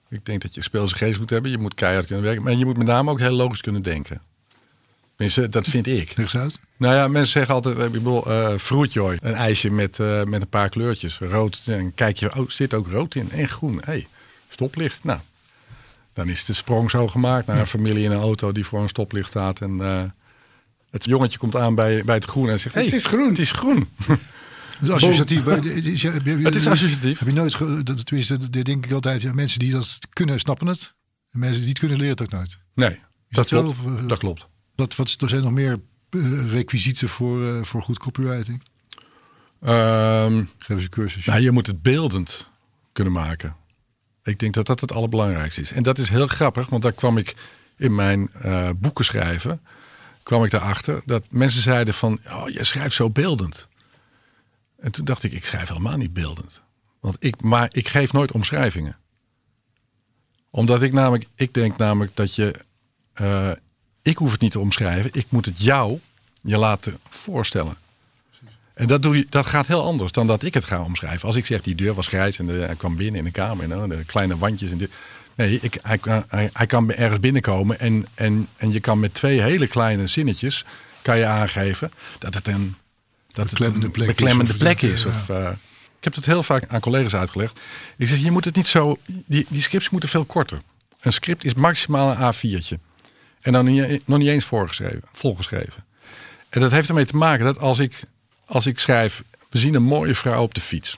Ik 0.09 0.25
denk 0.25 0.41
dat 0.41 0.55
je 0.55 0.61
speelse 0.61 0.95
geest 0.95 1.19
moet 1.19 1.29
hebben. 1.29 1.51
Je 1.51 1.57
moet 1.57 1.73
keihard 1.73 2.05
kunnen 2.05 2.23
werken. 2.23 2.43
Maar 2.43 2.53
je 2.53 2.65
moet 2.65 2.77
met 2.77 2.87
name 2.87 3.11
ook 3.11 3.19
heel 3.19 3.31
logisch 3.31 3.61
kunnen 3.61 3.81
denken. 3.81 4.21
Tenminste, 5.15 5.49
dat 5.49 5.67
vind 5.67 5.87
ik. 5.87 6.17
Leg 6.17 6.35
uit. 6.35 6.59
Nou 6.77 6.95
ja, 6.95 7.07
mensen 7.07 7.31
zeggen 7.31 7.53
altijd, 7.53 7.77
ik 7.77 7.91
bedoel, 7.91 8.25
eh 8.25 8.57
fruitjoy. 8.57 9.17
Een 9.21 9.33
ijsje 9.33 9.69
met, 9.69 9.99
eh, 9.99 10.23
met 10.23 10.41
een 10.41 10.47
paar 10.47 10.69
kleurtjes. 10.69 11.17
Rood, 11.17 11.61
en 11.65 11.93
kijk 11.93 12.17
je, 12.17 12.35
oh, 12.35 12.49
zit 12.49 12.73
ook 12.73 12.87
rood 12.87 13.15
in 13.15 13.31
en 13.31 13.47
groen. 13.47 13.81
hey, 13.83 14.07
stoplicht. 14.49 15.03
Nou, 15.03 15.19
dan 16.13 16.29
is 16.29 16.45
de 16.45 16.53
sprong 16.53 16.89
zo 16.89 17.07
gemaakt 17.07 17.47
naar 17.47 17.59
een 17.59 17.67
familie 17.67 18.03
in 18.03 18.11
een 18.11 18.21
auto 18.21 18.51
die 18.51 18.65
voor 18.65 18.81
een 18.81 18.89
stoplicht 18.89 19.29
staat. 19.29 19.61
En 19.61 19.81
eh, 19.81 20.03
het 20.91 21.05
jongetje 21.05 21.37
komt 21.37 21.55
aan 21.55 21.75
bij, 21.75 22.03
bij 22.03 22.15
het 22.15 22.25
groen 22.25 22.49
en 22.49 22.59
zegt, 22.59 22.75
Het 22.75 22.93
is 22.93 23.05
groen. 23.05 23.29
Het 23.29 23.39
is 23.39 23.51
groen. 23.51 23.89
Dus 24.81 24.89
associatief. 24.89 25.47
eh, 25.47 26.43
Het 26.43 26.55
is 26.55 26.67
associatief. 26.67 27.19
Heb 27.19 27.27
je 27.27 27.33
nooit, 27.33 27.85
dat, 27.85 28.05
tenminste, 28.05 28.49
dat 28.49 28.65
denk 28.65 28.85
ik 28.85 28.91
altijd, 28.91 29.21
ja, 29.21 29.33
mensen 29.33 29.59
die 29.59 29.71
dat 29.71 29.97
kunnen, 30.13 30.39
snappen 30.39 30.67
het. 30.67 30.93
En 31.31 31.39
mensen 31.39 31.59
die 31.59 31.69
het 31.69 31.79
kunnen, 31.79 31.97
leren 31.97 32.11
het 32.13 32.21
ook 32.21 32.31
nooit. 32.31 32.57
Nee, 32.75 32.99
dat 33.29 33.39
het 33.39 33.47
zo, 33.47 33.61
klopt. 33.61 33.77
of, 33.79 33.85
eh, 34.01 34.07
Dat 34.07 34.17
klopt. 34.17 34.47
Wat, 34.75 34.95
wat, 34.95 35.15
er 35.21 35.29
zijn 35.29 35.41
nog 35.43 35.51
meer 35.51 35.79
eh, 36.09 36.51
requisieten 36.51 37.09
voor, 37.09 37.47
eh, 37.47 37.63
voor 37.63 37.81
goed 37.81 37.97
copywriting. 37.99 38.63
Ehm, 39.61 40.43
Geef 40.57 40.69
eens 40.69 40.83
een 40.83 40.89
cursus. 40.89 41.25
Nou, 41.25 41.41
je 41.41 41.51
moet 41.51 41.67
het 41.67 41.81
beeldend 41.81 42.49
kunnen 42.93 43.13
maken. 43.13 43.55
Ik 44.23 44.39
denk 44.39 44.53
dat 44.53 44.65
dat 44.65 44.79
het 44.81 44.91
allerbelangrijkste 44.93 45.61
is. 45.61 45.71
En 45.71 45.83
dat 45.83 45.97
is 45.97 46.09
heel 46.09 46.27
grappig, 46.27 46.69
want 46.69 46.83
daar 46.83 46.91
kwam 46.93 47.17
ik 47.17 47.35
in 47.77 47.95
mijn 47.95 48.29
eh, 48.41 48.69
boeken 48.77 49.05
schrijven, 49.05 49.61
kwam 50.23 50.43
ik 50.43 50.51
daarachter 50.51 51.01
dat 51.05 51.23
mensen 51.29 51.61
zeiden 51.61 51.93
van, 51.93 52.19
oh, 52.29 52.49
je 52.49 52.63
schrijft 52.63 52.95
zo 52.95 53.09
beeldend. 53.09 53.67
En 54.79 54.91
toen 54.91 55.05
dacht 55.05 55.23
ik, 55.23 55.31
ik 55.31 55.45
schrijf 55.45 55.67
helemaal 55.67 55.97
niet 55.97 56.13
beeldend. 56.13 56.61
Want 56.99 57.15
ik, 57.19 57.41
maar 57.41 57.69
ik 57.71 57.87
geef 57.87 58.13
nooit 58.13 58.31
omschrijvingen. 58.31 58.97
Omdat 60.49 60.81
ik 60.81 60.93
namelijk, 60.93 61.27
ik 61.35 61.53
denk 61.53 61.77
namelijk 61.77 62.15
dat 62.15 62.35
je, 62.35 62.55
eh, 63.13 63.51
ik 64.01 64.17
hoef 64.17 64.31
het 64.31 64.41
niet 64.41 64.51
te 64.51 64.59
omschrijven, 64.59 65.09
ik 65.13 65.25
moet 65.29 65.45
het 65.45 65.61
jou 65.61 65.99
je 66.41 66.57
laten 66.57 66.99
voorstellen. 67.09 67.75
En 68.73 68.87
dat, 68.87 69.03
doe 69.03 69.17
je, 69.17 69.25
dat 69.29 69.45
gaat 69.45 69.67
heel 69.67 69.83
anders 69.83 70.11
dan 70.11 70.27
dat 70.27 70.43
ik 70.43 70.53
het 70.53 70.65
ga 70.65 70.83
omschrijven. 70.83 71.27
Als 71.27 71.35
ik 71.35 71.45
zeg 71.45 71.61
die 71.61 71.75
deur 71.75 71.93
was 71.93 72.07
grijs 72.07 72.39
en 72.39 72.77
kwam 72.77 72.95
binnen 72.95 73.19
in 73.19 73.25
de 73.25 73.31
kamer 73.31 73.71
en 73.71 73.89
de 73.89 74.05
kleine 74.05 74.37
wandjes. 74.37 74.71
En 74.71 74.77
dit. 74.77 74.91
Nee, 75.41 75.59
ik, 75.61 75.79
hij, 75.81 75.97
kan- 75.97 76.23
hij, 76.27 76.49
hij 76.53 76.65
kan 76.65 76.91
ergens 76.91 77.19
binnenkomen 77.19 77.79
en, 77.79 78.05
en, 78.13 78.47
en 78.57 78.71
je 78.71 78.79
kan 78.79 78.99
met 78.99 79.13
twee 79.13 79.41
hele 79.41 79.67
kleine 79.67 80.07
zinnetjes 80.07 80.65
kan 81.01 81.17
je 81.17 81.25
aangeven 81.25 81.91
dat 82.19 82.33
het 82.33 82.47
een, 82.47 82.75
dat 83.33 83.49
het 83.49 83.59
een 83.59 83.91
plek 83.91 84.07
is 84.07 84.15
beklemmende 84.15 84.53
plek 84.53 84.81
dat, 84.81 84.89
is. 84.89 85.03
ja. 85.03 85.07
Of, 85.09 85.29
eh, 85.29 85.49
ik 85.97 86.03
heb 86.03 86.15
het 86.15 86.25
heel 86.25 86.43
vaak 86.43 86.63
aan 86.67 86.79
collega's 86.79 87.15
uitgelegd. 87.15 87.59
Ik 87.97 88.07
zeg, 88.07 88.19
je 88.19 88.31
moet 88.31 88.45
het 88.45 88.55
niet 88.55 88.67
zo. 88.67 88.97
Die, 89.25 89.45
die 89.49 89.61
scripts 89.61 89.89
moeten 89.89 90.09
veel 90.09 90.25
korter. 90.25 90.61
Een 91.01 91.13
script 91.13 91.43
is 91.43 91.53
maximaal 91.53 92.09
een 92.11 92.33
A4'tje. 92.33 92.79
En 93.41 93.53
dan 93.53 93.65
niet, 93.65 94.07
nog 94.07 94.17
niet 94.17 94.27
eens 94.27 94.45
voorgeschreven, 94.45 95.03
volgeschreven. 95.13 95.85
En 96.49 96.59
dat 96.61 96.71
heeft 96.71 96.87
ermee 96.87 97.05
te 97.05 97.15
maken 97.15 97.45
dat 97.45 97.59
als 97.59 97.79
ik, 97.79 98.03
als 98.45 98.65
ik 98.65 98.79
schrijf, 98.79 99.23
we 99.49 99.57
zien 99.57 99.75
een 99.75 99.83
mooie 99.83 100.15
vrouw 100.15 100.41
op 100.43 100.53
de 100.53 100.61
fiets. 100.61 100.97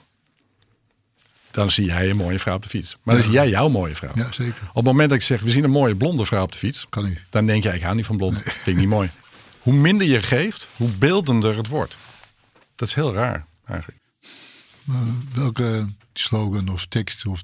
Dan 1.54 1.70
zie 1.70 1.84
jij 1.84 2.10
een 2.10 2.16
mooie 2.16 2.38
vrouw 2.38 2.54
op 2.54 2.62
de 2.62 2.68
fiets. 2.68 2.96
Maar 3.02 3.14
dan 3.14 3.24
zie 3.24 3.32
jij 3.32 3.48
jouw 3.48 3.68
mooie 3.68 3.94
vrouw. 3.96 4.10
Ja, 4.14 4.32
zeker. 4.32 4.62
Op 4.68 4.74
het 4.74 4.84
moment 4.84 5.08
dat 5.08 5.18
ik 5.18 5.24
zeg, 5.24 5.40
we 5.40 5.50
zien 5.50 5.64
een 5.64 5.70
mooie 5.70 5.96
blonde 5.96 6.24
vrouw 6.24 6.42
op 6.42 6.52
de 6.52 6.58
fiets. 6.58 6.86
Kan 6.88 7.04
niet. 7.04 7.22
Dan 7.30 7.46
denk 7.46 7.62
jij, 7.62 7.76
ik 7.76 7.82
hou 7.82 7.94
niet 7.96 8.06
van 8.06 8.16
blond. 8.16 8.40
Vind 8.42 8.66
ik 8.66 8.76
niet 8.76 8.88
mooi. 8.88 9.10
Hoe 9.58 9.74
minder 9.74 10.06
je 10.06 10.22
geeft, 10.22 10.68
hoe 10.76 10.88
beeldender 10.90 11.56
het 11.56 11.68
wordt. 11.68 11.96
Dat 12.74 12.88
is 12.88 12.94
heel 12.94 13.12
raar 13.12 13.46
eigenlijk. 13.66 14.00
Welke 15.34 15.86
slogan 16.12 16.68
of 16.68 16.86
tekst 16.86 17.26
of 17.26 17.42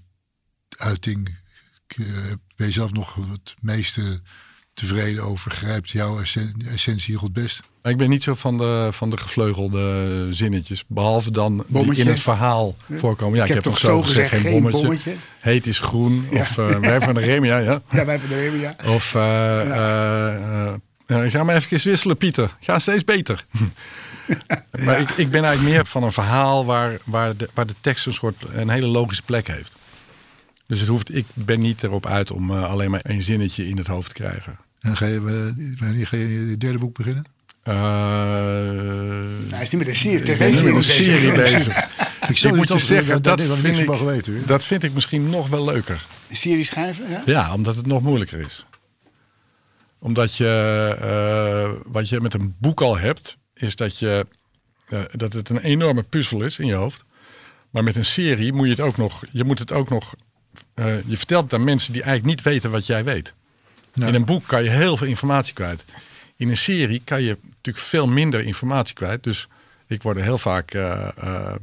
uiting 0.76 1.36
eh, 1.86 2.04
ben 2.56 2.66
je 2.66 2.72
zelf 2.72 2.92
nog 2.92 3.14
het 3.14 3.54
meeste 3.60 4.20
tevreden 4.74 5.24
over? 5.24 5.50
Grijpt 5.50 5.90
jouw 5.90 6.20
essen- 6.20 6.62
essentie 6.68 7.16
goed 7.16 7.32
best? 7.32 7.60
Maar 7.82 7.92
ik 7.92 7.98
ben 7.98 8.08
niet 8.08 8.22
zo 8.22 8.34
van 8.34 8.58
de, 8.58 8.88
van 8.90 9.10
de 9.10 9.16
gevleugelde 9.16 10.26
zinnetjes. 10.30 10.84
Behalve 10.86 11.30
dan 11.30 11.64
die 11.68 11.94
in 11.94 12.06
het 12.06 12.20
verhaal 12.20 12.76
voorkomen. 12.90 13.36
Ja, 13.36 13.42
Ik 13.42 13.48
ik, 13.48 13.54
heb 13.54 13.64
toch 13.64 13.78
zo 13.78 14.02
gezegd, 14.02 14.30
gezegd, 14.30 14.42
geen 14.42 14.52
bommetje. 14.52 14.80
bommetje? 14.80 15.14
Heet 15.40 15.66
is 15.66 15.78
groen. 15.78 16.26
Of 16.32 16.56
uh, 16.56 16.68
wij 16.78 17.00
van 17.00 17.14
de 17.14 17.20
Remia, 17.20 17.58
ja. 17.58 17.82
Ja, 17.92 18.04
wij 18.04 18.18
van 18.18 18.28
de 18.28 18.34
Remy, 18.34 18.58
ja. 18.58 18.76
Of 18.86 19.14
eh, 19.14 19.60
eh, 19.60 20.34
eh, 21.06 21.24
eh, 21.24 21.30
ga 21.32 21.44
maar 21.44 21.56
even 21.56 21.90
wisselen, 21.90 22.16
Pieter. 22.16 22.56
Ga 22.60 22.78
steeds 22.78 23.04
beter. 23.04 23.44
maar 24.84 25.00
ik, 25.00 25.10
ik 25.10 25.30
ben 25.30 25.44
eigenlijk 25.44 25.74
meer 25.74 25.86
van 25.86 26.02
een 26.02 26.12
verhaal 26.12 26.64
waar, 26.64 26.98
waar, 27.04 27.36
de, 27.36 27.48
waar 27.54 27.66
de 27.66 27.74
tekst 27.80 28.06
een 28.06 28.14
soort 28.14 28.44
een 28.52 28.68
hele 28.68 28.86
logische 28.86 29.22
plek 29.22 29.46
heeft. 29.46 29.72
Dus 30.70 30.80
het 30.80 30.88
hoeft, 30.88 31.14
ik 31.14 31.26
ben 31.34 31.60
niet 31.60 31.82
erop 31.82 32.06
uit 32.06 32.30
om 32.30 32.50
eh, 32.50 32.70
alleen 32.70 32.90
maar 32.90 33.00
één 33.00 33.22
zinnetje 33.22 33.68
in 33.68 33.76
het 33.76 33.86
hoofd 33.86 34.08
te 34.08 34.14
krijgen. 34.14 34.58
En 34.80 34.96
ga 34.96 35.06
je, 35.06 35.16
eh, 35.16 35.80
wanneer 35.80 36.06
ga 36.06 36.16
je 36.16 36.48
je 36.48 36.56
derde 36.56 36.78
boek 36.78 36.96
beginnen? 36.96 37.24
Eh, 37.62 37.74
Hij 39.50 39.62
is 39.62 39.70
niet 39.70 39.78
met 39.78 39.88
een 39.88 39.94
serie, 39.94 40.22
tv-serie 40.22 40.82
serie 40.82 41.32
bezig. 41.32 41.76
Ik 42.28 42.38
Ik 42.38 42.54
moet 42.54 42.68
je 42.68 42.78
zeggen, 42.78 43.22
dat, 43.22 43.38
dat 43.38 43.40
vind 43.40 43.78
ik, 43.78 43.88
weten. 43.88 44.34
hoor. 44.36 44.46
dat 44.46 44.64
vind 44.64 44.82
ik 44.82 44.92
misschien 44.92 45.30
nog 45.30 45.48
wel 45.48 45.64
leuker. 45.64 46.06
Een 46.28 46.36
serie 46.36 46.64
schrijven, 46.64 47.10
ja? 47.10 47.22
Ja, 47.26 47.54
omdat 47.54 47.76
het 47.76 47.86
nog 47.86 48.02
moeilijker 48.02 48.40
is. 48.40 48.66
Omdat 49.98 50.36
je, 50.36 50.96
eh, 51.00 51.92
wat 51.92 52.08
je 52.08 52.20
met 52.20 52.34
een 52.34 52.54
boek 52.58 52.80
al 52.80 52.98
hebt, 52.98 53.36
is 53.54 53.76
dat, 53.76 53.98
je, 53.98 54.26
eh, 54.88 55.02
dat 55.12 55.32
het 55.32 55.48
een 55.48 55.58
enorme 55.60 56.02
puzzel 56.02 56.42
is 56.42 56.58
in 56.58 56.66
je 56.66 56.74
hoofd. 56.74 57.04
Maar 57.70 57.84
met 57.84 57.96
een 57.96 58.04
serie 58.04 58.52
moet 58.52 58.64
je 58.66 58.70
het 58.72 58.80
ook 58.80 58.96
nog, 58.96 59.24
je 59.30 59.44
moet 59.44 59.58
het 59.58 59.72
ook 59.72 59.88
nog, 59.88 60.14
je 61.06 61.16
vertelt 61.16 61.44
het 61.44 61.52
aan 61.52 61.64
mensen 61.64 61.92
die 61.92 62.02
eigenlijk 62.02 62.36
niet 62.36 62.44
weten 62.44 62.70
wat 62.70 62.86
jij 62.86 63.04
weet. 63.04 63.34
In 63.94 64.14
een 64.14 64.24
boek 64.24 64.46
kan 64.46 64.64
je 64.64 64.70
heel 64.70 64.96
veel 64.96 65.06
informatie 65.06 65.54
kwijt. 65.54 65.84
In 66.40 66.48
een 66.48 66.56
serie 66.56 67.02
kan 67.04 67.22
je 67.22 67.36
natuurlijk 67.42 67.86
veel 67.86 68.06
minder 68.06 68.44
informatie 68.44 68.94
kwijt. 68.94 69.22
Dus 69.22 69.48
ik 69.86 70.02
word 70.02 70.16
er 70.16 70.22
heel 70.22 70.38
vaak, 70.38 70.74
eh, 70.74 71.08
eh, 71.16 71.54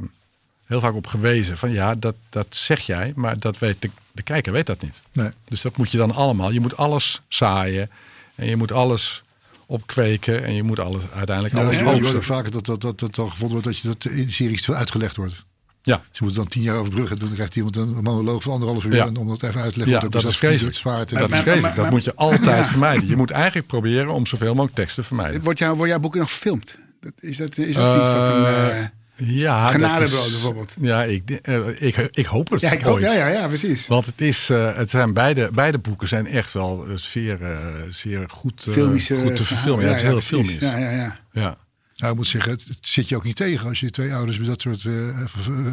heel 0.66 0.80
vaak 0.80 0.94
op 0.94 1.08
gewezen 1.08 1.58
van 1.58 1.72
ja, 1.72 1.96
dat, 1.96 2.16
dat 2.30 2.48
zeg 2.50 2.80
jij, 2.80 3.14
maar 3.16 3.40
dat 3.40 3.60
weet 3.60 3.82
de, 3.82 3.90
de 4.12 4.22
kijker 4.22 4.52
weet 4.52 4.66
dat 4.66 4.82
niet. 4.82 5.02
Nee. 5.12 5.30
Dus 5.46 5.62
dat 5.62 5.78
moet 5.78 5.92
je 5.92 5.98
dan 5.98 6.12
allemaal. 6.12 6.52
Je 6.52 6.60
moet 6.60 6.78
alles 6.78 7.22
zaaien 7.28 7.90
en 8.36 8.48
je 8.48 8.56
moet 8.56 8.72
alles 8.72 9.24
opkweken 9.66 10.44
en 10.44 10.54
je 10.54 10.64
moet 10.64 10.80
alles 10.80 11.04
uiteindelijk 11.14 11.56
Nou, 11.56 11.78
alles 11.78 12.02
oogsten. 12.02 12.24
vaker 12.24 12.52
dat, 12.52 12.66
dat, 12.66 12.82
dat, 12.82 13.00
dat 13.00 13.16
dan 13.16 13.32
gevonden 13.32 13.62
wordt 13.62 13.68
dat 13.68 13.78
je 13.78 13.88
dat 13.88 14.14
in 14.14 14.32
series 14.32 14.72
uitgelegd 14.72 15.16
wordt. 15.16 15.46
Ja, 15.88 16.02
Ze 16.12 16.24
moeten 16.24 16.42
dan 16.42 16.50
tien 16.52 16.62
jaar 16.62 16.76
overbruggen. 16.76 17.20
Dan 17.20 17.34
krijgt 17.34 17.56
iemand 17.56 17.76
een 17.76 17.90
monoloog 18.04 18.44
van 18.44 18.52
anderhalf 18.52 18.86
uur. 18.86 18.96
Ja. 18.96 19.06
En 19.06 19.16
om 19.18 19.28
dat 19.28 19.44
even 19.44 19.62
uit 19.62 19.72
te 19.72 19.78
leggen. 19.78 19.96
ja 19.96 20.02
wat 20.02 20.12
dat 20.12 20.24
ook 20.26 20.30
is 20.32 20.38
vreselijk. 20.38 20.76
te- 21.08 21.16
Dat 21.16 21.32
is 21.32 21.40
vreselijk. 21.40 21.76
Dat 21.76 21.90
moet 21.90 22.04
je 22.04 22.16
altijd 22.16 22.68
vermijden. 22.74 23.08
Je 23.08 23.16
moet 23.16 23.32
eigenlijk 23.32 23.68
proberen 23.68 24.10
om 24.14 24.26
zoveel 24.26 24.54
mogelijk 24.54 24.76
tekst 24.76 24.96
te 24.96 25.04
vermijden. 25.04 25.42
Wordt, 25.44 25.60
jouw, 25.60 25.76
wordt 25.76 25.92
jouw 25.92 26.00
boek 26.00 26.16
nog 26.16 26.32
gefilmd? 26.32 26.78
Dat, 27.02 27.12
is 27.20 27.38
dat, 27.38 27.58
is 27.58 27.76
dat 27.76 27.98
iets 27.98 28.06
dat 28.06 28.28
een... 28.28 28.46
Eh, 28.46 28.80
eh, 28.80 28.86
ja, 29.16 29.68
Genadebrood 29.70 30.26
is- 30.26 30.32
bijvoorbeeld. 30.32 30.76
Ja, 30.82 31.04
ik, 31.04 31.30
eh, 31.30 31.68
ik, 31.82 32.10
ik 32.12 32.26
hoop 32.26 32.50
het 32.50 32.62
ja, 32.62 32.72
ik 32.72 32.82
hoop, 32.82 32.94
ooit. 32.94 33.04
ja, 33.04 33.14
ja, 33.14 33.28
ja, 33.28 33.48
precies. 33.48 33.88
Want 33.88 34.06
het, 34.06 34.22
is, 34.22 34.50
eh, 34.50 34.76
het 34.76 34.90
zijn 34.90 35.14
beide, 35.14 35.50
beide 35.54 35.78
boeken 35.78 36.08
zijn 36.08 36.28
echt 36.28 36.54
wel 36.54 36.86
zeer, 36.96 37.42
eh, 37.42 37.58
zeer 37.90 38.26
goed, 38.30 38.66
Filmische 38.70 39.18
goed 39.18 39.36
te 39.36 39.44
verfilmen. 39.44 39.84
Ja, 39.84 39.90
het 39.90 39.98
is 40.00 40.04
heel 40.04 40.12
precies. 40.14 40.30
filmisch. 40.30 40.60
Ja, 40.60 40.78
ja, 40.78 40.90
ja. 40.92 41.16
Ja. 41.32 41.58
Nou, 41.98 42.12
ik 42.12 42.18
moet 42.18 42.28
zeggen, 42.28 42.52
het, 42.52 42.64
het 42.68 42.78
zit 42.82 43.10
je 43.10 43.16
ook 43.16 43.24
niet 43.24 43.36
tegen 43.36 43.68
als 43.68 43.80
je 43.80 43.90
twee 43.90 44.14
ouders 44.14 44.38
met 44.38 44.48
dat 44.48 44.62
soort 44.62 44.86
eh, 44.86 44.94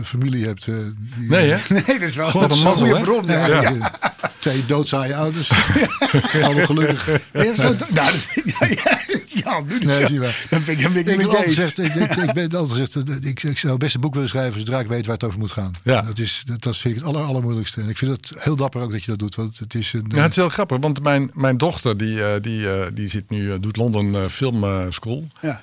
familie 0.04 0.46
hebt. 0.46 0.66
eh, 0.68 0.74
die- 1.18 1.28
Nee, 1.28 1.50
hè? 1.50 1.56
Nee, 1.74 1.98
dat 1.98 2.08
is 2.08 2.14
wel 2.14 2.30
God, 2.30 2.42
een 2.42 2.50
een 2.50 2.62
mazzel, 2.62 2.86
goede 2.86 2.96
hè? 2.98 3.02
bron. 3.04 3.26
Ja, 3.26 3.46
Ja, 3.46 3.60
ja. 3.62 3.70
ja. 3.70 4.12
Twee 4.38 4.66
doodzaaie 4.66 5.16
ouders. 5.16 5.50
Allemaal 6.42 6.66
gelukkig. 6.66 7.20
Ja, 7.32 7.54
zo- 7.56 7.76
nou, 7.92 8.12
ja, 8.58 8.66
ja, 8.68 9.00
ja, 9.26 9.60
nu 9.60 9.72
niet 9.78 9.84
Nee, 9.84 10.06
zo. 10.06 10.06
Dan 10.50 10.64
ben 10.64 10.78
ik 10.78 11.06
ik 11.06 11.06
Ik, 11.20 11.22
altijd 11.26 11.44
gezegd, 11.44 11.78
ik, 11.78 11.94
ik, 11.94 12.16
ik 12.16 12.32
ben 12.32 12.58
altijd 12.58 12.80
gezegd, 12.90 13.24
ik, 13.24 13.42
ik 13.42 13.58
zou 13.58 13.78
best 13.78 13.94
een 13.94 14.00
boek 14.00 14.14
willen 14.14 14.28
schrijven 14.28 14.58
zodra 14.60 14.80
ik 14.80 14.86
weet 14.86 15.06
waar 15.06 15.14
het 15.14 15.24
over 15.24 15.38
moet 15.38 15.50
gaan. 15.50 15.72
Ja. 15.82 16.02
Dat, 16.02 16.18
is, 16.18 16.42
dat, 16.46 16.62
dat 16.62 16.76
vind 16.76 16.94
ik 16.96 17.00
het 17.00 17.08
aller, 17.14 17.22
allermoeilijkste. 17.26 17.80
En 17.80 17.88
ik 17.88 17.98
vind 17.98 18.10
het 18.10 18.32
heel 18.42 18.56
dapper 18.56 18.80
ook 18.82 18.90
dat 18.90 19.00
je 19.04 19.10
dat 19.10 19.18
doet. 19.18 19.34
Want 19.34 19.58
het 19.58 19.74
is 19.74 19.92
een. 19.92 20.04
Ja, 20.08 20.20
het 20.22 20.30
is 20.30 20.36
heel 20.36 20.48
grappig, 20.48 20.78
want 20.80 21.02
mijn, 21.02 21.30
mijn 21.34 21.58
dochter 21.58 21.96
die, 21.96 22.24
eh, 22.24 22.40
die, 22.42 22.70
eh, 22.70 22.86
die 22.94 23.08
zit 23.08 23.30
nu, 23.30 23.52
eh, 23.52 23.56
doet 23.60 23.76
London 23.76 24.14
eh, 24.14 24.26
Film 24.26 24.64
eh, 24.64 24.80
School. 24.88 25.26
Ja. 25.40 25.60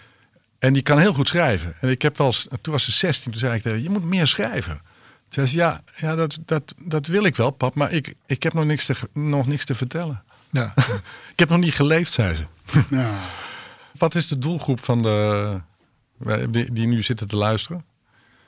En 0.61 0.73
die 0.73 0.81
kan 0.81 0.99
heel 0.99 1.13
goed 1.13 1.27
schrijven. 1.27 1.73
En 1.79 1.89
ik 1.89 2.01
heb 2.01 2.17
wel 2.17 2.27
eens, 2.27 2.47
toen 2.61 2.73
was 2.73 2.83
ze 2.83 2.91
16, 2.91 3.31
toen 3.31 3.39
zei 3.41 3.55
ik 3.55 3.61
tegen 3.61 3.83
je 3.83 3.89
moet 3.89 4.03
meer 4.03 4.27
schrijven. 4.27 4.81
Toen 5.17 5.27
zei 5.29 5.47
ze, 5.47 5.55
ja, 5.55 5.81
ja 5.97 6.15
dat, 6.15 6.37
dat, 6.45 6.73
dat 6.77 7.07
wil 7.07 7.23
ik 7.23 7.35
wel, 7.35 7.51
pap, 7.51 7.75
maar 7.75 7.91
ik, 7.91 8.13
ik 8.25 8.43
heb 8.43 8.53
nog 8.53 8.65
niks, 8.65 8.85
te, 8.85 8.95
nog 9.13 9.47
niks 9.47 9.65
te 9.65 9.75
vertellen. 9.75 10.23
ja. 10.51 10.73
Ik 11.33 11.39
heb 11.39 11.49
nog 11.49 11.59
niet 11.59 11.73
geleefd, 11.73 12.11
zei 12.13 12.35
ze. 12.35 12.45
Ja. 12.89 13.19
Wat 13.97 14.15
is 14.15 14.27
de 14.27 14.37
doelgroep 14.37 14.79
van 14.79 15.01
de, 15.01 15.59
die, 16.49 16.71
die 16.73 16.87
nu 16.87 17.03
zitten 17.03 17.27
te 17.27 17.35
luisteren? 17.35 17.83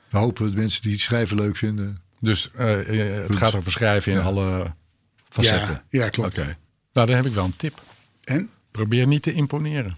We 0.08 0.18
hopen 0.18 0.44
dat 0.44 0.54
mensen 0.54 0.82
die 0.82 0.92
het 0.92 1.00
schrijven 1.00 1.36
leuk 1.36 1.56
vinden. 1.56 2.00
Dus 2.20 2.50
eh, 2.54 2.80
eh, 3.10 3.14
het 3.16 3.26
Goed. 3.26 3.36
gaat 3.36 3.54
over 3.54 3.72
schrijven 3.72 4.12
in 4.12 4.18
Ja. 4.18 4.24
alle 4.24 4.74
facetten. 5.28 5.82
Ja, 5.88 6.04
ja, 6.04 6.08
klopt. 6.08 6.38
Oké. 6.38 6.56
Nou, 6.92 7.06
dan 7.06 7.16
heb 7.16 7.26
ik 7.26 7.32
wel 7.34 7.44
een 7.44 7.56
tip. 7.56 7.82
En? 8.24 8.50
Probeer 8.70 9.06
niet 9.06 9.22
te 9.22 9.32
imponeren. 9.32 9.96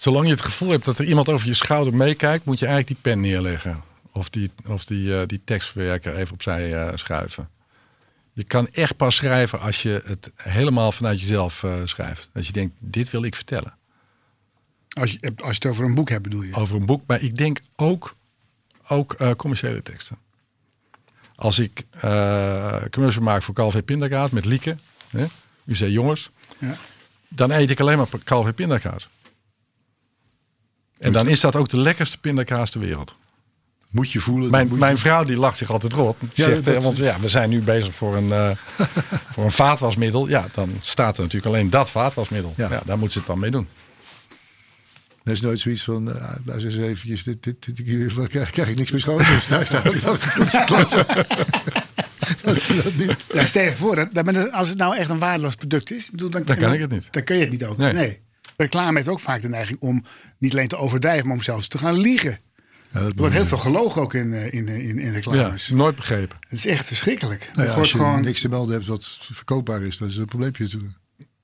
Zolang 0.00 0.24
je 0.26 0.32
het 0.32 0.40
gevoel 0.40 0.70
hebt 0.70 0.84
dat 0.84 0.98
er 0.98 1.04
iemand 1.04 1.28
over 1.28 1.46
je 1.46 1.54
schouder 1.54 1.94
meekijkt, 1.94 2.44
moet 2.44 2.58
je 2.58 2.66
eigenlijk 2.66 3.02
die 3.02 3.12
pen 3.12 3.20
neerleggen. 3.20 3.82
Of 4.12 4.30
die, 4.30 4.50
of 4.66 4.84
die, 4.84 5.20
eh, 5.20 5.26
die 5.26 5.40
tekstverwerker 5.44 6.14
even 6.16 6.32
opzij 6.32 6.74
eh, 6.74 6.96
schuiven. 6.96 7.48
Je 8.32 8.44
kan 8.44 8.68
echt 8.72 8.96
pas 8.96 9.14
schrijven 9.16 9.60
als 9.60 9.82
je 9.82 10.02
het 10.04 10.30
helemaal 10.36 10.92
vanuit 10.92 11.20
jezelf 11.20 11.62
eh, 11.62 11.74
schrijft. 11.84 12.30
Als 12.34 12.46
je 12.46 12.52
denkt, 12.52 12.74
dit 12.78 13.10
wil 13.10 13.22
ik 13.22 13.34
vertellen. 13.34 13.74
Als 14.88 15.12
je, 15.12 15.32
als 15.36 15.56
je 15.56 15.62
het 15.62 15.66
over 15.66 15.84
een 15.84 15.94
boek 15.94 16.08
hebt, 16.08 16.22
bedoel 16.22 16.42
je? 16.42 16.54
Over 16.54 16.76
een 16.76 16.86
boek, 16.86 17.02
maar 17.06 17.22
ik 17.22 17.36
denk 17.36 17.60
ook, 17.76 18.16
ook 18.88 19.36
commerciële 19.36 19.82
teksten. 19.82 20.18
Als 21.34 21.58
ik 21.58 21.84
commercial 22.90 23.24
maak 23.24 23.42
voor 23.42 23.54
Calvé 23.54 23.82
Pindakaas 23.82 24.30
met 24.30 24.44
Lieke, 24.44 24.76
hè, 25.08 25.26
u 25.64 25.74
zei 25.74 25.92
jongens, 25.92 26.30
Ja. 26.58 26.74
dan 27.28 27.50
eet 27.50 27.70
ik 27.70 27.80
alleen 27.80 27.96
maar 27.96 28.08
Calvé 28.24 28.52
Pindakaas. 28.52 29.08
En 31.00 31.12
dan 31.12 31.28
is 31.28 31.40
dat 31.40 31.56
ook 31.56 31.68
de 31.68 31.76
lekkerste 31.76 32.18
pindakaas 32.18 32.70
ter 32.70 32.80
wereld. 32.80 33.14
Moet 33.90 34.10
je 34.12 34.20
voelen. 34.20 34.50
Mijn, 34.50 34.64
moet 34.66 34.74
je- 34.74 34.80
mijn 34.80 34.98
vrouw 34.98 35.24
die 35.24 35.36
lacht 35.36 35.58
zich 35.58 35.70
altijd 35.70 35.92
rot. 35.92 36.16
Die 36.20 36.28
Ja, 36.34 36.44
zegt, 36.44 36.64
dat 36.64 36.74
eh, 36.76 36.82
want 36.82 36.98
is- 36.98 37.04
ja, 37.04 37.20
we 37.20 37.28
zijn 37.28 37.50
nu 37.50 37.62
bezig 37.62 37.94
voor 37.94 38.16
een, 38.16 38.32
eh, 38.32 38.50
voor 39.32 39.44
een 39.44 39.50
vaatwasmiddel. 39.50 40.28
Ja, 40.28 40.48
dan 40.54 40.72
staat 40.80 41.16
er 41.16 41.22
natuurlijk 41.22 41.54
alleen 41.54 41.70
dat 41.70 41.90
vaatwasmiddel. 41.90 42.54
Ja. 42.56 42.68
Ja. 42.70 42.82
daar 42.84 42.98
moet 42.98 43.12
ze 43.12 43.18
het 43.18 43.26
dan 43.26 43.38
mee 43.38 43.50
doen. 43.50 43.68
Er 45.24 45.32
is 45.32 45.40
nooit 45.40 45.60
zoiets 45.60 45.84
van, 45.84 46.08
uh, 46.08 46.14
luister 46.44 46.70
eens 46.72 46.80
eventjes, 46.88 47.22
dit, 47.22 47.42
dit, 47.42 47.76
dit, 47.76 47.86
hier 47.86 48.28
krijg, 48.28 48.50
krijg 48.56 48.68
ik 48.68 48.76
niks 48.78 48.90
meer 48.90 49.00
schoon. 49.00 49.18
Dus 49.18 49.48
Ja, 53.34 53.44
stel 53.46 53.62
je 53.64 53.72
voor, 53.74 54.08
dat, 54.12 54.52
als 54.52 54.68
het 54.68 54.78
nou 54.78 54.96
echt 54.96 55.10
een 55.10 55.18
waardeloos 55.18 55.54
product 55.54 55.90
is, 55.90 56.10
bedoel, 56.10 56.30
dan, 56.30 56.42
Dan 56.44 56.56
kan 56.56 56.72
ik 56.72 56.80
het 56.80 56.90
niet. 56.90 57.06
Dan 57.10 57.24
kun 57.24 57.36
je 57.36 57.40
het 57.42 57.50
niet 57.50 57.64
ook. 57.64 57.76
Nee. 57.76 57.92
Nee. 57.92 58.20
Reclame 58.60 58.96
heeft 58.96 59.08
ook 59.08 59.20
vaak 59.20 59.42
de 59.42 59.48
neiging 59.48 59.78
om 59.80 60.02
niet 60.38 60.52
alleen 60.52 60.68
te 60.68 60.76
overdrijven, 60.76 61.26
maar 61.26 61.36
om 61.36 61.42
zelfs 61.42 61.68
te 61.68 61.78
gaan 61.78 61.98
liegen. 61.98 62.38
Ja, 62.88 63.00
dat 63.00 63.08
Er 63.08 63.16
wordt 63.16 63.34
heel 63.34 63.46
veel 63.46 63.58
gelogen 63.58 64.02
ook 64.02 64.14
in, 64.14 64.32
eh, 64.32 64.52
in, 64.52 64.68
in, 64.68 64.98
in 64.98 65.04
Ja, 65.06 65.10
reclames. 65.12 65.68
nooit 65.68 65.96
begrepen. 65.96 66.36
Het 66.40 66.58
is 66.58 66.66
echt 66.66 66.86
verschrikkelijk. 66.86 67.50
Nou 67.54 67.68
ja, 67.68 67.74
als 67.74 67.90
je 67.90 67.96
gewoon, 67.96 68.22
niks 68.22 68.40
te 68.40 68.48
melden 68.48 68.74
hebt 68.74 68.86
wat 68.86 69.18
verkoopbaar 69.20 69.82
is, 69.82 69.98
dat 69.98 70.08
is 70.08 70.16
een 70.16 70.24
probleempje 70.24 70.62
natuurlijk. 70.62 70.92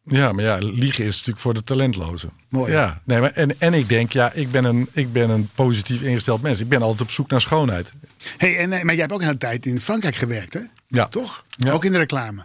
Ja, 0.05 0.33
maar 0.33 0.45
ja, 0.45 0.59
liegen 0.59 1.05
is 1.05 1.13
natuurlijk 1.13 1.39
voor 1.39 1.55
de 1.55 1.63
talentlozen. 1.65 2.31
Mooi. 2.49 2.73
Ja, 2.73 3.03
nee, 3.05 3.21
maar 3.21 3.33
en, 3.33 3.61
en 3.61 3.75
ik 3.75 3.89
denk, 3.89 4.13
ja, 4.13 4.33
ik 4.33 4.51
ben, 4.51 4.65
een, 4.65 4.89
ik 4.93 5.13
ben 5.13 5.31
een 5.31 5.49
positief 5.55 6.03
ingesteld 6.03 6.43
mens. 6.43 6.61
Ik 6.61 6.69
ben 6.69 6.83
altijd 6.83 7.01
op 7.01 7.11
zoek 7.11 7.31
naar 7.31 7.41
schoonheid. 7.41 7.93
hey, 8.37 8.57
en, 8.59 8.73
eh, 8.73 8.83
maar 8.83 8.93
jij 8.93 9.03
hebt 9.03 9.13
ook 9.13 9.21
een 9.21 9.27
hele 9.27 9.39
tijd 9.39 9.67
in 9.67 9.81
Frankrijk 9.81 10.15
gewerkt, 10.15 10.53
hè? 10.53 10.61
Ja. 10.87 11.07
Toch? 11.07 11.45
Ja. 11.51 11.73
Ook 11.73 11.85
in 11.85 11.93
de 11.93 11.99
reclame. 11.99 12.45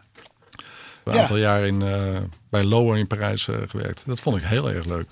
Een 1.04 1.14
Ja. 1.14 1.22
aantal 1.22 1.38
jaar 1.38 1.66
in, 1.66 1.82
eh, 1.82 2.18
bij 2.50 2.64
Lower 2.64 2.98
in 2.98 3.08
Parijs 3.08 3.48
eh, 3.48 3.56
gewerkt. 3.68 4.04
Dat 4.06 4.20
vond 4.20 4.38
ik 4.38 4.44
heel 4.44 4.72
erg 4.72 4.86
leuk. 4.86 5.08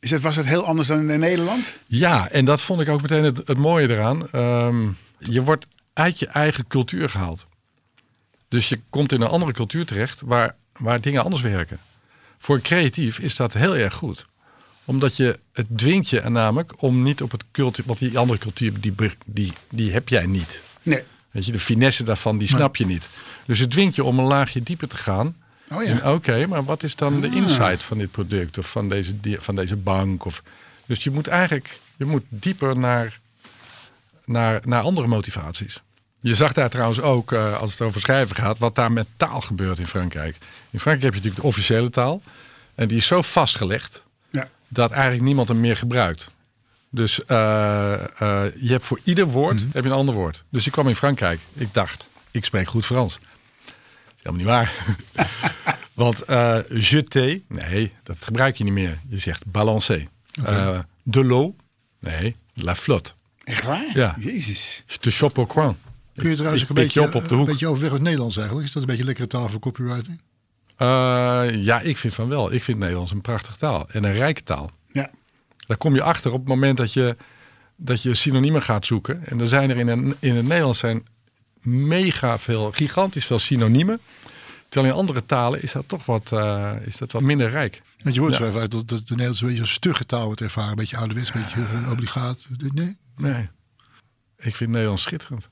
Is 0.00 0.10
het, 0.10 0.22
was 0.22 0.36
het 0.36 0.46
heel 0.46 0.64
anders 0.64 0.88
dan 0.88 1.10
in 1.10 1.18
Nederland? 1.20 1.76
Ja, 1.86 2.28
en 2.28 2.44
dat 2.44 2.62
vond 2.62 2.80
ik 2.80 2.88
ook 2.88 3.02
meteen 3.02 3.24
het, 3.24 3.36
het 3.36 3.58
mooie 3.58 3.88
eraan. 3.90 4.30
Ehm, 4.30 4.88
je 5.18 5.42
wordt 5.42 5.66
uit 5.92 6.18
je 6.18 6.26
eigen 6.26 6.66
cultuur 6.66 7.10
gehaald. 7.10 7.46
Dus 8.48 8.68
je 8.68 8.80
komt 8.90 9.12
in 9.12 9.20
een 9.20 9.28
andere 9.28 9.52
cultuur 9.52 9.86
terecht 9.86 10.20
waar, 10.24 10.54
waar 10.78 11.00
dingen 11.00 11.24
anders 11.24 11.42
werken. 11.42 11.78
Voor 12.38 12.60
creatief 12.60 13.18
is 13.18 13.36
dat 13.36 13.52
heel 13.52 13.76
erg 13.76 13.94
goed. 13.94 14.26
Omdat 14.84 15.16
je, 15.16 15.38
het 15.52 15.66
dwingt 15.76 16.08
je 16.08 16.20
namelijk 16.20 16.82
om 16.82 17.02
niet 17.02 17.22
op 17.22 17.30
het 17.30 17.44
cultuur... 17.52 17.84
Want 17.86 17.98
die 17.98 18.18
andere 18.18 18.38
cultuur, 18.38 18.80
die, 18.80 18.94
die, 19.26 19.52
die 19.70 19.92
heb 19.92 20.08
jij 20.08 20.26
niet. 20.26 20.60
Nee. 20.82 21.02
Weet 21.30 21.46
je, 21.46 21.52
de 21.52 21.58
finesse 21.58 22.04
daarvan, 22.04 22.38
die 22.38 22.48
snap 22.48 22.76
je 22.76 22.86
niet. 22.86 23.08
Dus 23.46 23.58
het 23.58 23.70
dwingt 23.70 23.94
je 23.94 24.04
om 24.04 24.18
een 24.18 24.24
laagje 24.24 24.62
dieper 24.62 24.88
te 24.88 24.96
gaan. 24.96 25.36
Oh 25.72 25.82
ja. 25.84 26.12
Oké, 26.12 26.46
maar 26.46 26.64
wat 26.64 26.82
is 26.82 26.96
dan 26.96 27.20
de 27.20 27.30
insight 27.30 27.82
van 27.82 27.98
dit 27.98 28.10
product 28.10 28.58
of 28.58 28.70
van 28.70 28.88
deze, 28.88 29.14
van 29.22 29.56
deze 29.56 29.76
bank? 29.76 30.24
Of, 30.24 30.42
dus 30.86 31.04
je 31.04 31.10
moet 31.10 31.26
eigenlijk 31.26 31.80
je 31.96 32.04
moet 32.04 32.22
dieper 32.28 32.76
naar, 32.78 33.18
naar, 34.24 34.60
naar 34.64 34.82
andere 34.82 35.06
motivaties. 35.06 35.82
Je 36.20 36.34
zag 36.34 36.52
daar 36.52 36.70
trouwens 36.70 37.00
ook, 37.00 37.32
eh, 37.32 37.56
als 37.60 37.70
het 37.70 37.80
over 37.80 38.00
schrijven 38.00 38.36
gaat, 38.36 38.58
wat 38.58 38.74
daar 38.74 38.92
met 38.92 39.06
taal 39.16 39.40
gebeurt 39.40 39.78
in 39.78 39.86
Frankrijk. 39.86 40.36
In 40.70 40.80
Frankrijk 40.80 41.02
heb 41.02 41.10
je 41.12 41.16
natuurlijk 41.18 41.40
de 41.42 41.46
officiële 41.46 41.90
taal. 41.90 42.22
En 42.74 42.88
die 42.88 42.96
is 42.96 43.06
zo 43.06 43.22
vastgelegd 43.22 44.02
Ja. 44.30 44.48
dat 44.68 44.90
eigenlijk 44.90 45.22
niemand 45.22 45.48
hem 45.48 45.60
meer 45.60 45.76
gebruikt. 45.76 46.30
Dus 46.90 47.24
eh, 47.24 47.92
eh, 47.94 48.52
je 48.56 48.70
hebt 48.70 48.84
voor 48.84 49.00
ieder 49.04 49.26
woord 49.26 49.54
Mhm. 49.54 49.64
heb 49.72 49.84
je 49.84 49.90
een 49.90 49.96
ander 49.96 50.14
woord. 50.14 50.44
Dus 50.48 50.66
ik 50.66 50.72
kwam 50.72 50.88
in 50.88 50.96
Frankrijk. 50.96 51.40
Ik 51.52 51.74
dacht, 51.74 52.06
ik 52.30 52.44
spreek 52.44 52.68
goed 52.68 52.86
Frans. 52.86 53.18
Helemaal 54.24 54.36
niet 54.36 54.46
waar. 54.46 54.96
Want 55.92 56.22
eh 56.22 56.58
jeter, 56.68 57.40
nee, 57.48 57.92
dat 58.02 58.16
gebruik 58.20 58.56
je 58.56 58.64
niet 58.64 58.72
meer. 58.72 58.98
Je 59.08 59.18
zegt 59.18 59.46
balancer. 59.46 60.06
Eh, 60.44 60.78
de 61.02 61.24
l'eau, 61.24 61.54
nee, 62.00 62.36
la 62.54 62.74
flotte. 62.74 63.12
Echt 63.44 63.62
waar? 63.62 63.90
Ja. 63.94 64.16
Jezus. 64.20 64.82
Je 64.86 64.98
te 64.98 65.10
chope 65.10 65.36
au 65.36 65.46
coin. 65.46 65.76
Kun 66.14 66.28
je 66.28 66.34
trouwens 66.34 66.62
Ik 66.62 66.68
een 66.68 66.74
beetje, 66.74 67.02
op 67.02 67.14
op 67.14 67.24
de 67.24 67.30
een 67.30 67.36
hoek. 67.36 67.46
beetje 67.46 67.66
overweg 67.66 67.90
met 67.90 67.98
het 67.98 68.02
Nederlands 68.02 68.36
eigenlijk? 68.36 68.66
Is 68.66 68.72
dat 68.72 68.82
een 68.82 68.88
beetje 68.88 69.04
lekkere 69.04 69.26
taal 69.26 69.48
voor 69.48 69.60
copywriting? 69.60 70.20
Eh, 70.76 70.86
ja, 71.50 71.80
ik 71.80 71.96
vind 71.96 72.14
van 72.14 72.28
wel. 72.28 72.52
Ik 72.52 72.62
vind 72.62 72.78
Nederlands 72.78 73.10
een 73.12 73.20
prachtige 73.20 73.56
taal. 73.56 73.88
En 73.88 74.04
een 74.04 74.12
rijke 74.12 74.42
taal. 74.42 74.70
Ja. 74.92 75.10
Daar 75.66 75.76
kom 75.76 75.94
je 75.94 76.02
achter 76.02 76.32
op 76.32 76.38
het 76.38 76.48
moment 76.48 76.76
dat 76.76 76.92
je, 76.92 77.16
dat 77.76 78.02
je 78.02 78.14
synoniemen 78.14 78.62
gaat 78.62 78.86
zoeken. 78.86 79.26
En 79.26 79.40
er 79.40 79.48
zijn 79.48 79.70
er 79.70 79.76
in, 79.76 79.88
een, 79.88 80.16
in 80.18 80.34
het 80.36 80.46
Nederlands 80.46 80.78
zijn 80.78 81.06
mega 81.64 82.38
veel, 82.38 82.72
gigantisch 82.72 83.26
veel 83.26 83.38
synoniemen. 83.38 84.00
Terwijl 84.68 84.92
in 84.94 84.98
andere 85.00 85.26
talen 85.26 85.62
is 85.62 85.72
dat 85.72 85.84
toch 85.88 86.04
wat, 86.06 86.32
eh, 86.32 86.72
is 86.84 86.96
dat 86.96 87.12
wat 87.12 87.22
minder 87.22 87.50
rijk. 87.50 87.82
Want 88.02 88.14
je 88.14 88.20
hoort 88.20 88.32
Ja. 88.32 88.38
zo 88.38 88.46
even 88.48 88.60
uit 88.60 88.70
dat, 88.70 88.88
dat 88.88 88.98
de 88.98 89.04
Nederlands 89.08 89.40
een 89.40 89.46
beetje 89.46 89.62
een 89.62 89.68
stugge 89.68 90.06
taal 90.06 90.24
wordt 90.24 90.40
ervaren. 90.40 90.70
Een 90.70 90.76
beetje 90.76 90.96
ouderwets, 90.96 91.30
een 91.34 91.40
beetje 91.42 91.60
eh, 91.84 91.90
obligaat. 91.90 92.46
Nee? 92.74 92.96
Nee, 93.16 93.48
ik 94.38 94.56
vind 94.56 94.70
Nederlands 94.70 95.02
schitterend. 95.02 95.48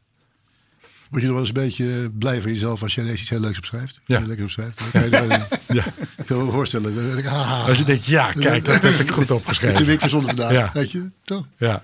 Word 1.10 1.24
je 1.24 1.30
nog 1.30 1.38
wel 1.38 1.46
eens 1.46 1.56
een 1.56 1.62
beetje 1.64 2.10
blij 2.18 2.40
van 2.40 2.52
jezelf 2.52 2.82
als 2.82 2.94
jij 2.94 3.04
ineens 3.04 3.20
iets 3.20 3.28
heel 3.30 3.40
leuks 3.40 3.58
opschrijft? 3.58 4.00
Ja. 4.04 4.18
Heel 4.18 4.26
lekker 4.26 4.44
opschrijft. 4.44 4.80
Je 4.92 4.98
er- 4.98 5.48
Ja. 5.76 5.84
Ik 6.16 6.26
kan 6.26 6.44
me 6.46 6.52
voorstellen. 6.52 7.18
Ik, 7.18 7.26
ah, 7.26 7.66
Als 7.68 7.78
je 7.78 7.84
denkt, 7.84 8.04
ja, 8.04 8.32
kijk, 8.32 8.64
dat 8.64 8.82
heb 8.82 8.92
ik 8.98 9.10
goed 9.10 9.22
Ik 9.22 9.28
heb 9.28 9.36
opgeschreven. 9.36 9.86
week 9.86 10.00
verzonnen 10.00 10.28
vandaag. 10.28 10.52
Ja. 10.52 10.70
Weet 10.74 10.90
je, 10.90 11.10
toch? 11.24 11.46
Ja. 11.56 11.82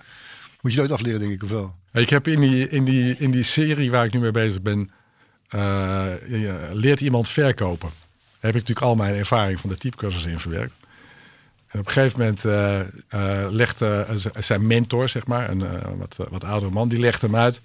Moet 0.68 0.76
je 0.76 0.82
nooit 0.82 0.98
afleren, 0.98 1.20
denk 1.20 1.32
ik, 1.32 1.42
of 1.42 1.50
wel? 1.50 1.74
Ik 1.92 2.10
heb 2.10 2.28
in 2.28 2.40
die, 2.40 2.68
in, 2.68 2.84
die, 2.84 3.16
in 3.18 3.30
die 3.30 3.42
serie 3.42 3.90
waar 3.90 4.04
ik 4.04 4.12
nu 4.12 4.20
mee 4.20 4.30
bezig 4.30 4.62
ben, 4.62 4.90
eh, 5.48 6.06
leert 6.72 7.00
iemand 7.00 7.28
verkopen. 7.28 7.88
Daar 7.88 8.38
heb 8.40 8.54
ik 8.54 8.60
natuurlijk 8.60 8.86
al 8.86 8.94
mijn 8.94 9.14
ervaring 9.14 9.60
van 9.60 9.70
de 9.70 9.76
typecursus 9.76 10.24
in 10.24 10.38
verwerkt. 10.38 10.74
En 11.68 11.80
op 11.80 11.86
een 11.86 11.92
gegeven 11.92 12.18
moment 12.18 12.44
eh 12.44 12.80
eh, 13.08 13.50
legt 13.50 13.82
zijn 14.38 14.66
mentor, 14.66 15.08
zeg 15.08 15.26
maar, 15.26 15.50
een 15.50 15.64
wat, 15.98 16.16
wat 16.30 16.44
oudere 16.44 16.72
man, 16.72 16.88
die 16.88 17.00
legt 17.00 17.22
hem 17.22 17.36
uit. 17.36 17.60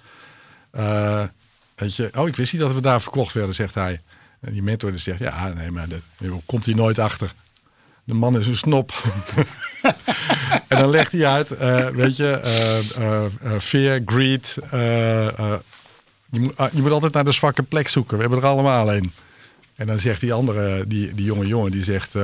Weet 1.76 1.96
je, 1.96 2.12
oh, 2.16 2.28
ik 2.28 2.36
wist 2.36 2.54
niet 2.54 2.62
dat 2.62 2.74
we 2.74 2.82
daar 2.82 3.02
verkocht 3.02 3.34
werden, 3.34 3.56
zegt 3.56 3.76
hij. 3.76 4.02
En 4.40 4.54
die 4.54 4.64
mentor 4.64 4.92
die 4.92 5.00
zegt, 5.00 5.20
ja, 5.20 5.48
nee, 5.48 5.72
maar 5.72 5.88
dat 5.88 6.02
komt 6.46 6.66
hij 6.66 6.76
nooit 6.76 7.00
achter. 7.00 7.34
De 8.06 8.14
man 8.14 8.40
is 8.40 8.48
een 8.48 8.58
snop. 8.58 8.94
en 10.68 10.78
dan 10.78 10.90
legt 10.90 11.12
hij 11.12 11.26
uit, 11.26 11.52
eh, 11.52 11.88
weet 11.88 12.18
je, 12.18 12.30
eh, 12.30 13.26
eh, 13.26 13.60
fear, 13.60 14.02
greed. 14.06 14.58
je, 16.32 16.40
moet, 16.40 16.58
ah, 16.58 16.74
je 16.74 16.82
moet 16.82 16.92
altijd 16.92 17.14
naar 17.14 17.24
de 17.24 17.32
zwakke 17.32 17.64
plek 17.64 17.88
zoeken. 17.88 18.16
We 18.16 18.22
hebben 18.22 18.40
er 18.40 18.46
allemaal 18.46 18.94
een. 18.94 19.12
En 19.76 19.88
dan 19.88 20.00
zegt 20.00 20.22
die 20.22 20.34
andere, 20.34 20.88
die, 20.88 21.14
die 21.14 21.26
jonge 21.26 21.48
jongen, 21.48 21.72
die 21.72 21.84
zegt... 21.84 22.16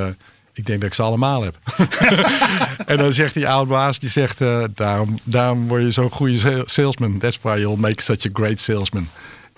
ik 0.53 0.65
denk 0.65 0.81
dat 0.81 0.89
ik 0.89 0.95
ze 0.95 1.01
allemaal 1.01 1.43
heb. 1.43 1.57
en 2.85 2.97
dan 2.97 3.13
zegt 3.13 3.33
die 3.33 3.47
oude 3.47 3.71
baas, 3.71 3.99
die 3.99 4.09
zegt... 4.09 4.39
daarom, 4.75 5.19
daarom 5.23 5.67
word 5.67 5.81
je 5.81 5.91
zo'n 5.91 6.11
goede 6.11 6.37
sale- 6.37 6.63
salesman. 6.65 7.17
That's 7.17 7.39
why 7.41 7.57
you'll 7.57 7.79
make 7.79 8.01
such 8.01 8.25
a 8.25 8.29
great 8.33 8.59
salesman. 8.59 9.09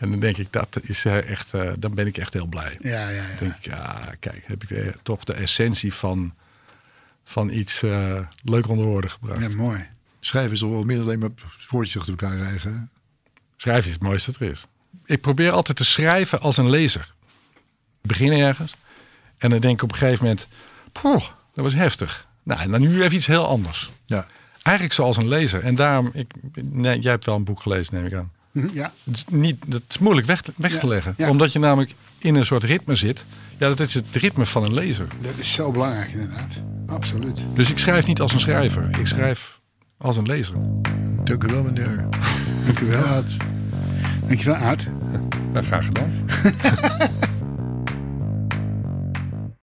En 0.01 0.09
dan 0.09 0.19
denk 0.19 0.37
ik, 0.37 0.51
dat 0.53 0.79
is 0.81 1.05
eh, 1.05 1.29
echt... 1.29 1.53
eh, 1.53 1.71
dan 1.79 1.93
ben 1.93 2.07
ik 2.07 2.17
echt 2.17 2.33
heel 2.33 2.45
blij. 2.47 2.77
Ja, 2.81 3.09
ja, 3.09 3.21
Dan 3.25 3.31
ja. 3.31 3.39
denk 3.39 3.55
ik, 3.55 3.65
ja, 3.65 4.09
kijk, 4.19 4.43
heb 4.45 4.63
ik 4.63 4.69
eh, 4.71 4.87
toch 5.03 5.23
de 5.23 5.33
essentie 5.33 5.93
van, 5.93 6.33
van 7.23 7.49
iets 7.49 7.83
eh, 7.83 8.19
leuk 8.43 8.67
onder 8.67 8.85
woorden 8.85 9.09
gebracht. 9.11 9.39
Ja, 9.41 9.49
mooi. 9.55 9.87
Schrijven 10.19 10.51
is 10.51 10.59
toch 10.59 10.69
wel 10.69 10.83
meer 10.83 10.95
dan 10.97 11.05
alleen 11.05 11.19
maar 11.19 11.29
woordjes 11.69 11.97
achter 11.97 12.13
elkaar 12.19 12.37
rijgen. 12.37 12.73
hè? 12.73 12.79
Schrijven 13.57 13.85
is 13.87 13.93
het 13.93 14.01
mooiste 14.03 14.31
dat 14.31 14.41
er 14.41 14.49
is. 14.49 14.65
Ik 15.05 15.21
probeer 15.21 15.51
altijd 15.51 15.77
te 15.77 15.85
schrijven 15.85 16.41
als 16.41 16.57
een 16.57 16.69
lezer. 16.69 17.13
Ik 18.01 18.07
begin 18.07 18.31
ergens 18.31 18.75
en 19.37 19.49
dan 19.49 19.59
denk 19.59 19.73
ik 19.73 19.83
op 19.83 19.91
een 19.91 19.97
gegeven 19.97 20.23
moment... 20.23 20.47
Poeh, 20.91 21.21
dat 21.53 21.63
was 21.63 21.73
heftig. 21.73 22.27
Nou, 22.43 22.61
en 22.61 22.71
dan 22.71 22.81
nu 22.81 23.01
even 23.03 23.15
iets 23.15 23.25
heel 23.25 23.47
anders. 23.47 23.91
Ja. 24.05 24.27
Eigenlijk 24.61 24.95
zoals 24.95 25.17
een 25.17 25.27
lezer. 25.27 25.63
En 25.63 25.75
daarom, 25.75 26.09
ik, 26.13 26.31
nee, 26.61 26.99
jij 26.99 27.11
hebt 27.11 27.25
wel 27.25 27.35
een 27.35 27.43
boek 27.43 27.61
gelezen, 27.61 27.95
neem 27.95 28.05
ik 28.05 28.13
aan. 28.13 28.31
Mhm, 28.51 28.67
Ja. 28.73 28.93
Het 29.03 29.15
is, 29.15 29.25
niet, 29.29 29.57
het 29.69 29.83
is 29.87 29.97
moeilijk 29.97 30.27
weg, 30.27 30.41
te- 30.41 30.53
weg 30.57 30.79
te 30.79 30.87
leggen. 30.87 31.13
ja. 31.17 31.29
Omdat 31.29 31.53
je 31.53 31.59
namelijk 31.59 31.93
in 32.17 32.35
een 32.35 32.45
soort 32.45 32.63
ritme 32.63 32.95
zit. 32.95 33.25
Ja, 33.57 33.67
dat 33.67 33.79
is 33.79 33.93
het 33.93 34.05
ritme 34.11 34.45
van 34.45 34.63
een 34.63 34.73
lezer. 34.73 35.07
Dat 35.21 35.31
is 35.37 35.53
zo 35.53 35.71
belangrijk 35.71 36.11
inderdaad. 36.11 36.61
Absoluut. 36.85 37.43
Dus 37.53 37.69
ik 37.69 37.77
schrijf 37.77 38.05
niet 38.07 38.21
als 38.21 38.33
een 38.33 38.39
schrijver. 38.39 38.89
Ik 38.99 39.07
schrijf 39.07 39.59
als 39.97 40.17
een 40.17 40.25
lezer. 40.25 40.55
Dank 41.23 41.43
u 41.43 41.47
wel, 41.47 41.63
meneer. 41.63 42.07
Dank 42.65 42.79
u 42.79 42.85
wel. 42.85 42.99
Ja, 43.03 43.13
het- 43.15 43.37
Dankjewel, 44.27 44.55
Aad. 44.55 44.85
Ja, 45.53 45.61
graag 45.61 45.85
gedaan. 45.85 46.11